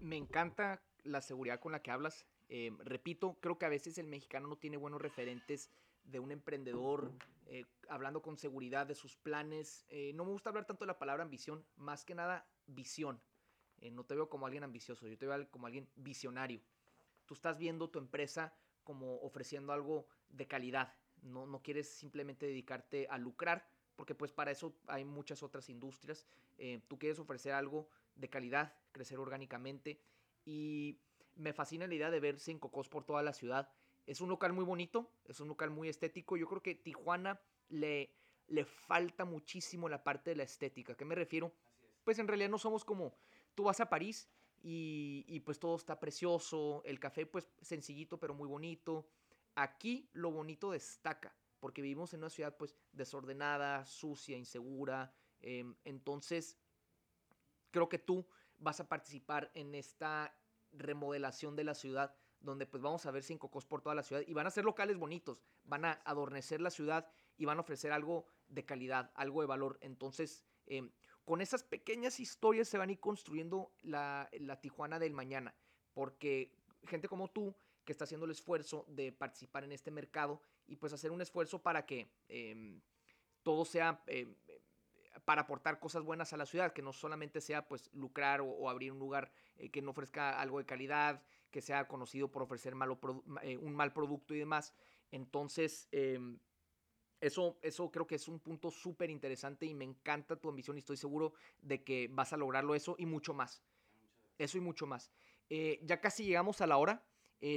[0.01, 2.27] Me encanta la seguridad con la que hablas.
[2.49, 5.69] Eh, repito, creo que a veces el mexicano no tiene buenos referentes
[6.03, 7.11] de un emprendedor
[7.47, 9.85] eh, hablando con seguridad de sus planes.
[9.89, 13.21] Eh, no me gusta hablar tanto de la palabra ambición, más que nada visión.
[13.91, 16.61] no te veo como alguien ambicioso, yo te veo como alguien visionario.
[17.25, 20.93] Tú estás viendo tu empresa como ofreciendo algo de calidad.
[21.21, 26.25] No, no quieres simplemente dedicarte a lucrar, porque pues para eso hay muchas otras industrias.
[26.87, 29.99] Tú quieres ofrecer algo de calidad, crecer orgánicamente.
[30.45, 30.97] Y
[31.35, 33.69] me fascina la idea de ver Cinco Cos por toda la ciudad.
[34.05, 36.37] Es un local muy bonito, es un local muy estético.
[36.37, 38.13] Yo creo que Tijuana le,
[38.47, 40.93] le falta muchísimo la parte de la estética.
[40.93, 41.53] ¿A qué me refiero?
[42.03, 43.15] Pues en realidad no somos como
[43.55, 44.29] tú vas a París
[44.61, 49.07] y, y, pues todo está precioso, el café pues sencillito pero muy bonito.
[49.55, 55.13] Aquí lo bonito destaca, porque vivimos en una ciudad pues desordenada, sucia, insegura.
[55.41, 56.57] Em, entonces,
[57.71, 58.25] creo que tú
[58.57, 60.33] vas a participar en esta
[60.73, 64.23] remodelación de la ciudad, donde pues vamos a ver cinco cosas por toda la ciudad
[64.25, 67.07] y van a ser locales bonitos, van a adornecer la ciudad
[67.37, 69.77] y van a ofrecer algo de calidad, algo de valor.
[69.81, 70.91] Entonces, em,
[71.23, 75.55] con esas pequeñas historias se van a ir construyendo la, la Tijuana del mañana,
[75.93, 76.53] porque
[76.83, 77.55] gente como tú
[77.85, 81.61] que está haciendo el esfuerzo de participar en este mercado y pues hacer un esfuerzo
[81.61, 82.81] para que em,
[83.41, 84.35] todo sea em,
[85.25, 88.91] para aportar cosas buenas a la ciudad, que no solamente sea pues lucrar o, abrir
[88.91, 92.99] un lugar eh, que no ofrezca algo de calidad, que sea conocido por ofrecer malo
[93.41, 94.73] eh, un mal producto y demás.
[95.11, 96.39] Entonces, em,
[97.21, 100.79] eso, eso creo que es un punto súper interesante y me encanta tu ambición y
[100.79, 103.63] estoy seguro de que vas a lograrlo eso y mucho más.
[104.37, 105.11] Eso y mucho más.
[105.49, 107.05] Eh, ya casi llegamos a la hora.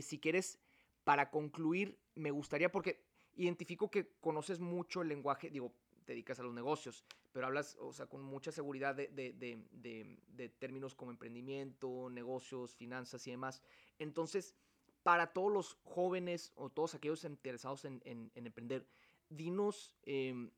[0.02, 0.58] Si quieres,
[1.04, 5.72] para concluir, me gustaría, porque identifico que conoces mucho el lenguaje, digo,
[6.06, 10.94] te dedicas a los negocios, pero hablas, o sea, con mucha seguridad de, de, términos
[10.94, 13.62] como emprendimiento, negocios, finanzas y demás.
[13.98, 14.54] Entonces,
[15.02, 18.00] para todos los jóvenes o todos aquellos interesados en,
[18.34, 18.86] emprender,
[19.28, 20.50] dinos em,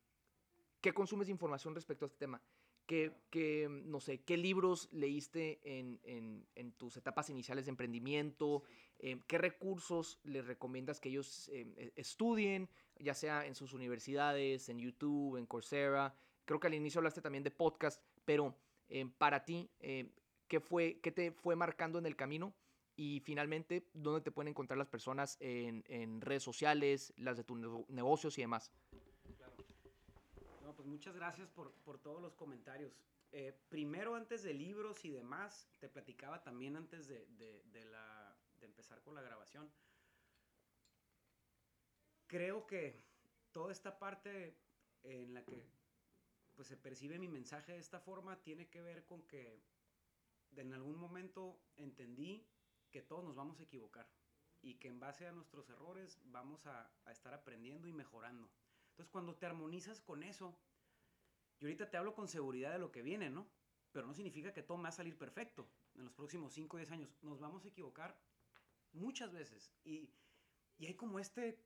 [0.81, 2.41] qué consumes de información respecto a este tema.
[2.89, 5.99] ¿Qué, no sé, qué libros leíste en,
[6.55, 8.63] en, tus etapas iniciales de emprendimiento?
[8.97, 12.67] Eh, ¿Qué recursos les recomiendas que ellos eh, e, estudien,
[12.97, 16.15] ya sea en sus universidades, en YouTube, en Coursera?
[16.45, 18.55] Creo que al inicio hablaste también de podcast, pero
[18.87, 19.69] eh, para ti,
[20.47, 22.55] ¿qué, fue, ¿qué te fue marcando en el camino?
[22.95, 27.59] Y finalmente, ¿dónde te pueden encontrar las personas en, en redes sociales, las de tus
[27.87, 28.71] negocios y demás?
[30.89, 32.93] Muchas gracias por, por todos los comentarios.
[33.31, 38.35] Eh, primero, antes de libros y demás, te platicaba también antes de, de, de, la,
[38.59, 39.71] de empezar con la grabación.
[42.27, 43.03] Creo que
[43.51, 44.57] toda esta parte
[45.03, 45.65] en la que
[46.55, 49.61] pues, se percibe mi mensaje de esta forma tiene que ver con que
[50.55, 52.47] en algún momento entendí
[52.91, 54.09] que todos nos vamos a equivocar
[54.61, 58.49] y que en base a nuestros errores vamos a, a estar aprendiendo y mejorando.
[58.89, 60.57] Entonces, cuando te armonizas con eso,
[61.59, 63.49] y ahorita te hablo con seguridad de lo que viene, ¿no?
[63.91, 66.79] Pero no significa que todo me va a salir perfecto en los próximos 5 o
[66.79, 67.17] 10 años.
[67.21, 68.17] Nos vamos a equivocar
[68.93, 69.73] muchas veces.
[69.83, 70.13] Y,
[70.77, 71.59] y hay como este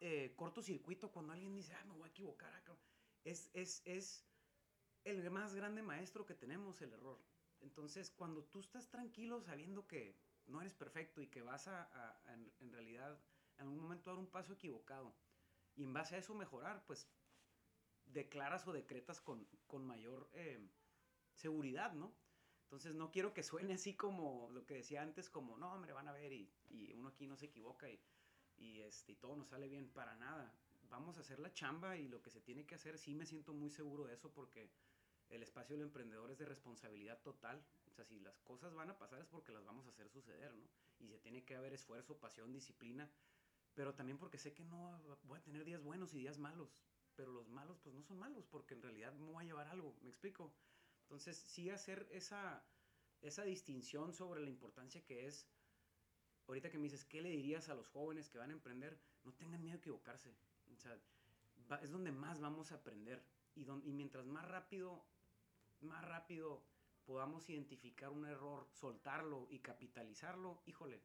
[0.00, 2.54] eh, cortocircuito cuando alguien dice, ah, me voy a equivocar.
[2.54, 2.78] Acá.
[3.24, 4.26] Es, es, es
[5.04, 7.20] el más grande maestro que tenemos, el error.
[7.60, 12.20] Entonces, cuando tú estás tranquilo sabiendo que no eres perfecto y que vas a, a,
[12.24, 13.20] a en realidad
[13.56, 15.14] en algún momento dar un paso equivocado
[15.76, 17.08] y en base a eso mejorar, pues
[18.12, 20.60] declaras o decretas con, con mayor eh,
[21.34, 22.14] seguridad, ¿no?
[22.64, 26.08] Entonces no quiero que suene así como lo que decía antes, como, no, hombre, van
[26.08, 28.00] a ver y, y uno aquí no se equivoca y,
[28.56, 30.54] y, este, y todo nos sale bien, para nada.
[30.82, 33.52] Vamos a hacer la chamba y lo que se tiene que hacer, sí me siento
[33.52, 34.70] muy seguro de eso porque
[35.30, 37.64] el espacio del emprendedor es de responsabilidad total.
[37.86, 40.54] O sea, si las cosas van a pasar es porque las vamos a hacer suceder,
[40.54, 40.68] ¿no?
[40.98, 43.10] Y se tiene que haber esfuerzo, pasión, disciplina,
[43.74, 46.76] pero también porque sé que no voy a tener días buenos y días malos
[47.16, 49.96] pero los malos pues no son malos porque en realidad me voy a llevar algo,
[50.02, 50.52] ¿me explico?
[51.02, 52.64] Entonces sí hacer esa,
[53.20, 55.46] esa distinción sobre la importancia que es,
[56.46, 58.98] ahorita que me dices, ¿qué le dirías a los jóvenes que van a emprender?
[59.24, 60.34] No tengan miedo a equivocarse,
[60.72, 60.98] o sea,
[61.82, 63.22] es donde más vamos a aprender
[63.54, 65.04] y, don, y mientras más rápido,
[65.80, 66.62] más rápido
[67.04, 71.02] podamos identificar un error, soltarlo y capitalizarlo, híjole,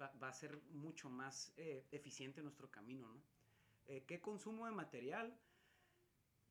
[0.00, 3.20] va, va a ser mucho más eh, eficiente nuestro camino, ¿no?
[3.88, 5.34] Eh, ¿Qué consumo de material?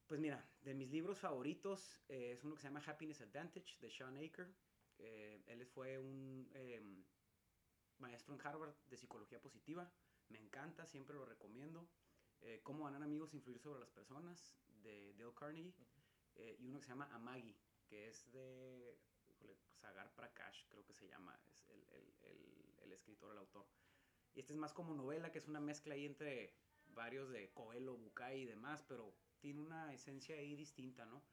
[0.07, 3.91] Pues mira, de mis libros favoritos eh, es uno que se llama Happiness Advantage de
[3.91, 4.51] Sean Aker.
[4.97, 7.05] Eh, él fue un em,
[7.99, 9.91] maestro en Harvard de psicología positiva.
[10.29, 11.87] Me encanta, siempre lo recomiendo.
[12.61, 15.73] Cómo ganar amigos e influir sobre las personas de Dale Carnegie.
[16.59, 17.57] y uno que se llama Amagi,
[17.87, 18.95] que es de
[19.81, 23.65] Sagar Prakash, creo que se llama, es el, el, el, el escritor, el autor.
[24.35, 26.53] Y este es más como novela, que es una mezcla ahí entre
[26.97, 31.23] varios de Coelho, Bucay y demás, pero tiene una esencia ahí distinta, ¿no?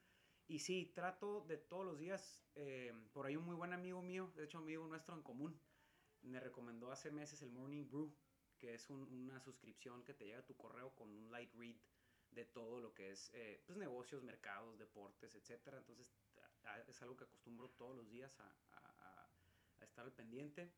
[0.46, 4.30] Y sí, trato de todos los días, eh, por ahí un muy buen amigo mío,
[4.36, 5.58] de hecho amigo nuestro en común,
[6.22, 8.14] me recomendó hace meses el Morning Brew,
[8.58, 11.76] que es un, una suscripción que te llega a tu correo con un light read
[12.30, 15.78] de todo lo que es eh, pues, negocios, mercados, deportes, etcétera.
[15.78, 16.06] Entonces
[16.88, 18.54] es algo que acostumbro todos los días a
[19.80, 20.72] estar al pendiente.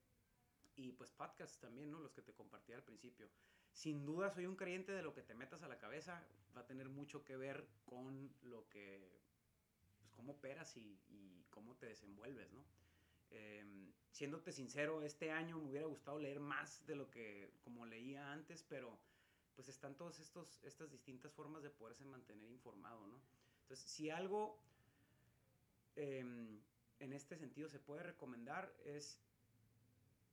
[0.77, 1.99] Y pues podcasts también, ¿no?
[1.99, 3.31] Los que te compartí al principio
[3.77, 6.67] sin duda soy un creyente de lo que te metas a la cabeza va a
[6.67, 9.21] tener mucho que ver con lo que,
[9.99, 10.99] pues cómo operas y,
[11.51, 12.63] cómo te desenvuelves, ¿no?
[13.31, 13.65] Eh,
[14.11, 18.63] siéndote sincero, este año me hubiera gustado leer más de lo que como leía antes,
[18.63, 18.99] pero
[19.55, 23.19] pues están todas estas distintas formas de poderse mantener informado, ¿no?
[23.63, 24.59] Entonces, si algo
[25.97, 26.21] eh,
[27.01, 29.19] en este sentido se puede recomendar es,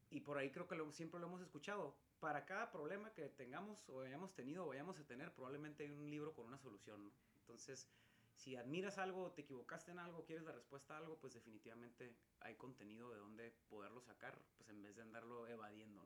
[0.09, 3.83] y por ahí creo que lo, siempre lo hemos escuchado, para cada problema que tengamos
[3.89, 7.11] o hayamos tenido o vayamos a tener, probablemente hay un libro con una solución.
[7.41, 7.89] Entonces,
[8.33, 12.55] si admiras algo, te equivocaste en algo, quieres la respuesta a algo, pues definitivamente hay
[12.55, 16.01] contenido de donde poderlo sacar, pues en vez de andarlo evadiendo.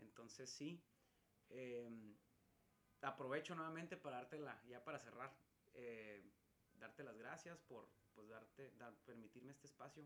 [0.00, 0.82] Entonces, sí,
[1.50, 1.88] eh,
[3.02, 5.32] aprovecho nuevamente para darte la, ya para cerrar,
[5.74, 6.20] eh,
[6.80, 10.04] darte las gracias por pues, darte, dar, permitirme este espacio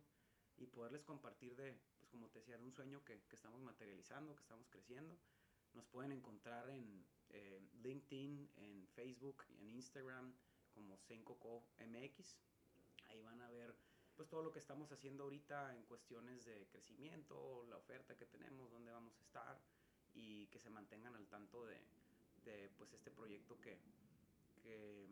[0.58, 1.80] y poderles compartir de,
[2.12, 5.18] como te decía, de un sueño que, que estamos materializando, que estamos creciendo.
[5.72, 10.32] Nos pueden encontrar en eh, LinkedIn, en Facebook, en Instagram
[10.70, 12.36] como Sencoco MX.
[13.08, 13.74] Ahí van a ver
[14.14, 18.70] pues todo lo que estamos haciendo ahorita en cuestiones de crecimiento, la oferta que tenemos,
[18.70, 19.58] dónde vamos a estar
[20.12, 21.80] y que se mantengan al tanto de,
[22.44, 23.80] de pues este proyecto que,
[24.62, 25.08] que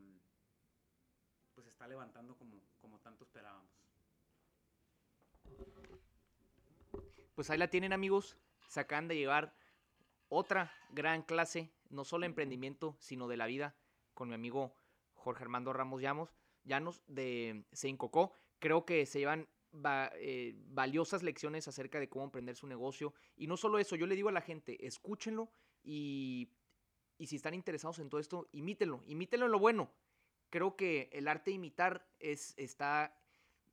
[1.55, 3.70] pues está levantando como, como tanto esperábamos.
[7.35, 8.37] Pues ahí la tienen amigos,
[8.68, 9.55] se acaban de llevar
[10.28, 13.76] otra gran clase, no solo de emprendimiento, sino de la vida,
[14.14, 14.74] con mi amigo
[15.14, 18.33] Jorge Armando Ramos Llanos, Llanos de Seincocó.
[18.59, 23.14] Creo que se llevan va, eh, valiosas lecciones acerca de cómo emprender su negocio.
[23.37, 25.51] Y no solo eso, yo le digo a la gente, escúchenlo
[25.83, 26.51] y,
[27.18, 29.93] y si están interesados en todo esto, imítenlo, imítenlo en lo bueno.
[30.51, 33.20] Creo que el arte de imitar es, está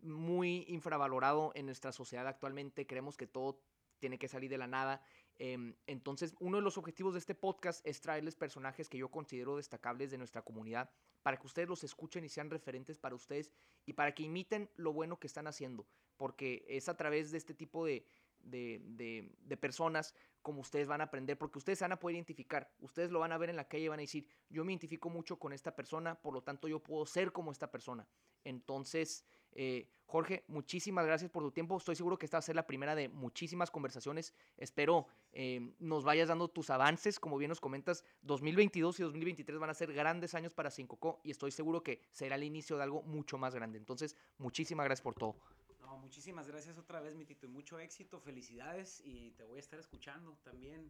[0.02, 2.88] muy infravalorado en nuestra sociedad actualmente.
[2.88, 3.62] Creemos que todo
[4.00, 5.02] tiene que salir de la nada.
[5.40, 9.58] Em, entonces, uno de los objetivos de este podcast es traerles personajes que yo considero
[9.58, 10.90] destacables de nuestra comunidad
[11.22, 13.52] para que ustedes los escuchen y sean referentes para ustedes
[13.86, 17.54] y para que imiten lo bueno que están haciendo, porque es a través de este
[17.54, 18.06] tipo de,
[18.40, 23.20] de, personas como ustedes van a aprender, porque ustedes van a poder identificar, ustedes lo
[23.20, 25.52] van a ver en la calle y van a decir, yo me identifico mucho con
[25.52, 28.08] esta persona, por lo tanto yo puedo ser como esta persona.
[28.44, 31.78] Entonces, eh, Jorge, muchísimas gracias por tu tiempo.
[31.78, 34.34] Estoy seguro que esta va a ser la primera de muchísimas conversaciones.
[34.56, 37.20] Espero eh, nos vayas dando tus avances.
[37.20, 41.32] Como bien nos comentas, 2022 y 2023 van a ser grandes años para Cincoco y
[41.32, 43.78] estoy seguro que será el inicio de algo mucho más grande.
[43.78, 45.36] Entonces, muchísimas gracias por todo.
[45.82, 49.60] No, muchísimas gracias otra vez, mi Tito, y mucho éxito, felicidades y te voy a
[49.60, 50.90] estar escuchando también.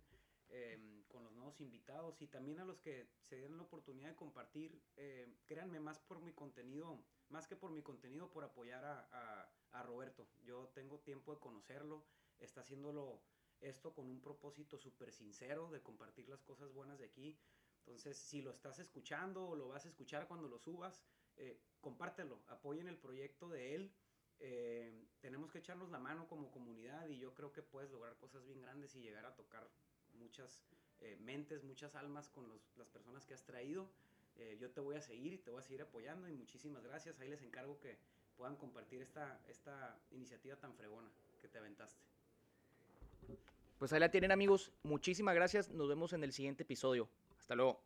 [0.50, 4.16] Em, con los nuevos invitados y también a los que se den la oportunidad de
[4.16, 4.82] compartir.
[4.96, 9.52] Eh, créanme, más por mi contenido, más que por mi contenido, por apoyar a,
[9.84, 10.28] Roberto.
[10.44, 12.04] Yo tengo tiempo de conocerlo,
[12.40, 13.22] está haciéndolo
[13.62, 17.40] esto con un propósito súper sincero de compartir las cosas buenas de aquí.
[17.80, 21.04] Entonces, si lo estás escuchando o lo vas a escuchar cuando lo subas,
[21.36, 23.94] eh, compártelo, apoyen el proyecto de él.
[24.40, 28.44] Eh, tenemos que echarnos la mano como comunidad y yo creo que puedes lograr cosas
[28.46, 29.70] bien grandes y llegar a tocar
[30.18, 30.64] muchas
[31.02, 32.46] eh, mentes, muchas almas con
[32.76, 33.90] las personas que has traído.
[34.36, 37.20] Eh, yo te voy a seguir y te voy a seguir apoyando y muchísimas gracias.
[37.20, 37.98] Ahí les encargo que
[38.36, 41.10] puedan compartir esta, esta iniciativa tan fregona
[41.42, 42.02] que te aventaste.
[43.80, 44.72] Pues ahí la tienen amigos.
[44.84, 45.70] Muchísimas gracias.
[45.70, 47.10] Nos vemos en el siguiente episodio.
[47.40, 47.82] Hasta luego.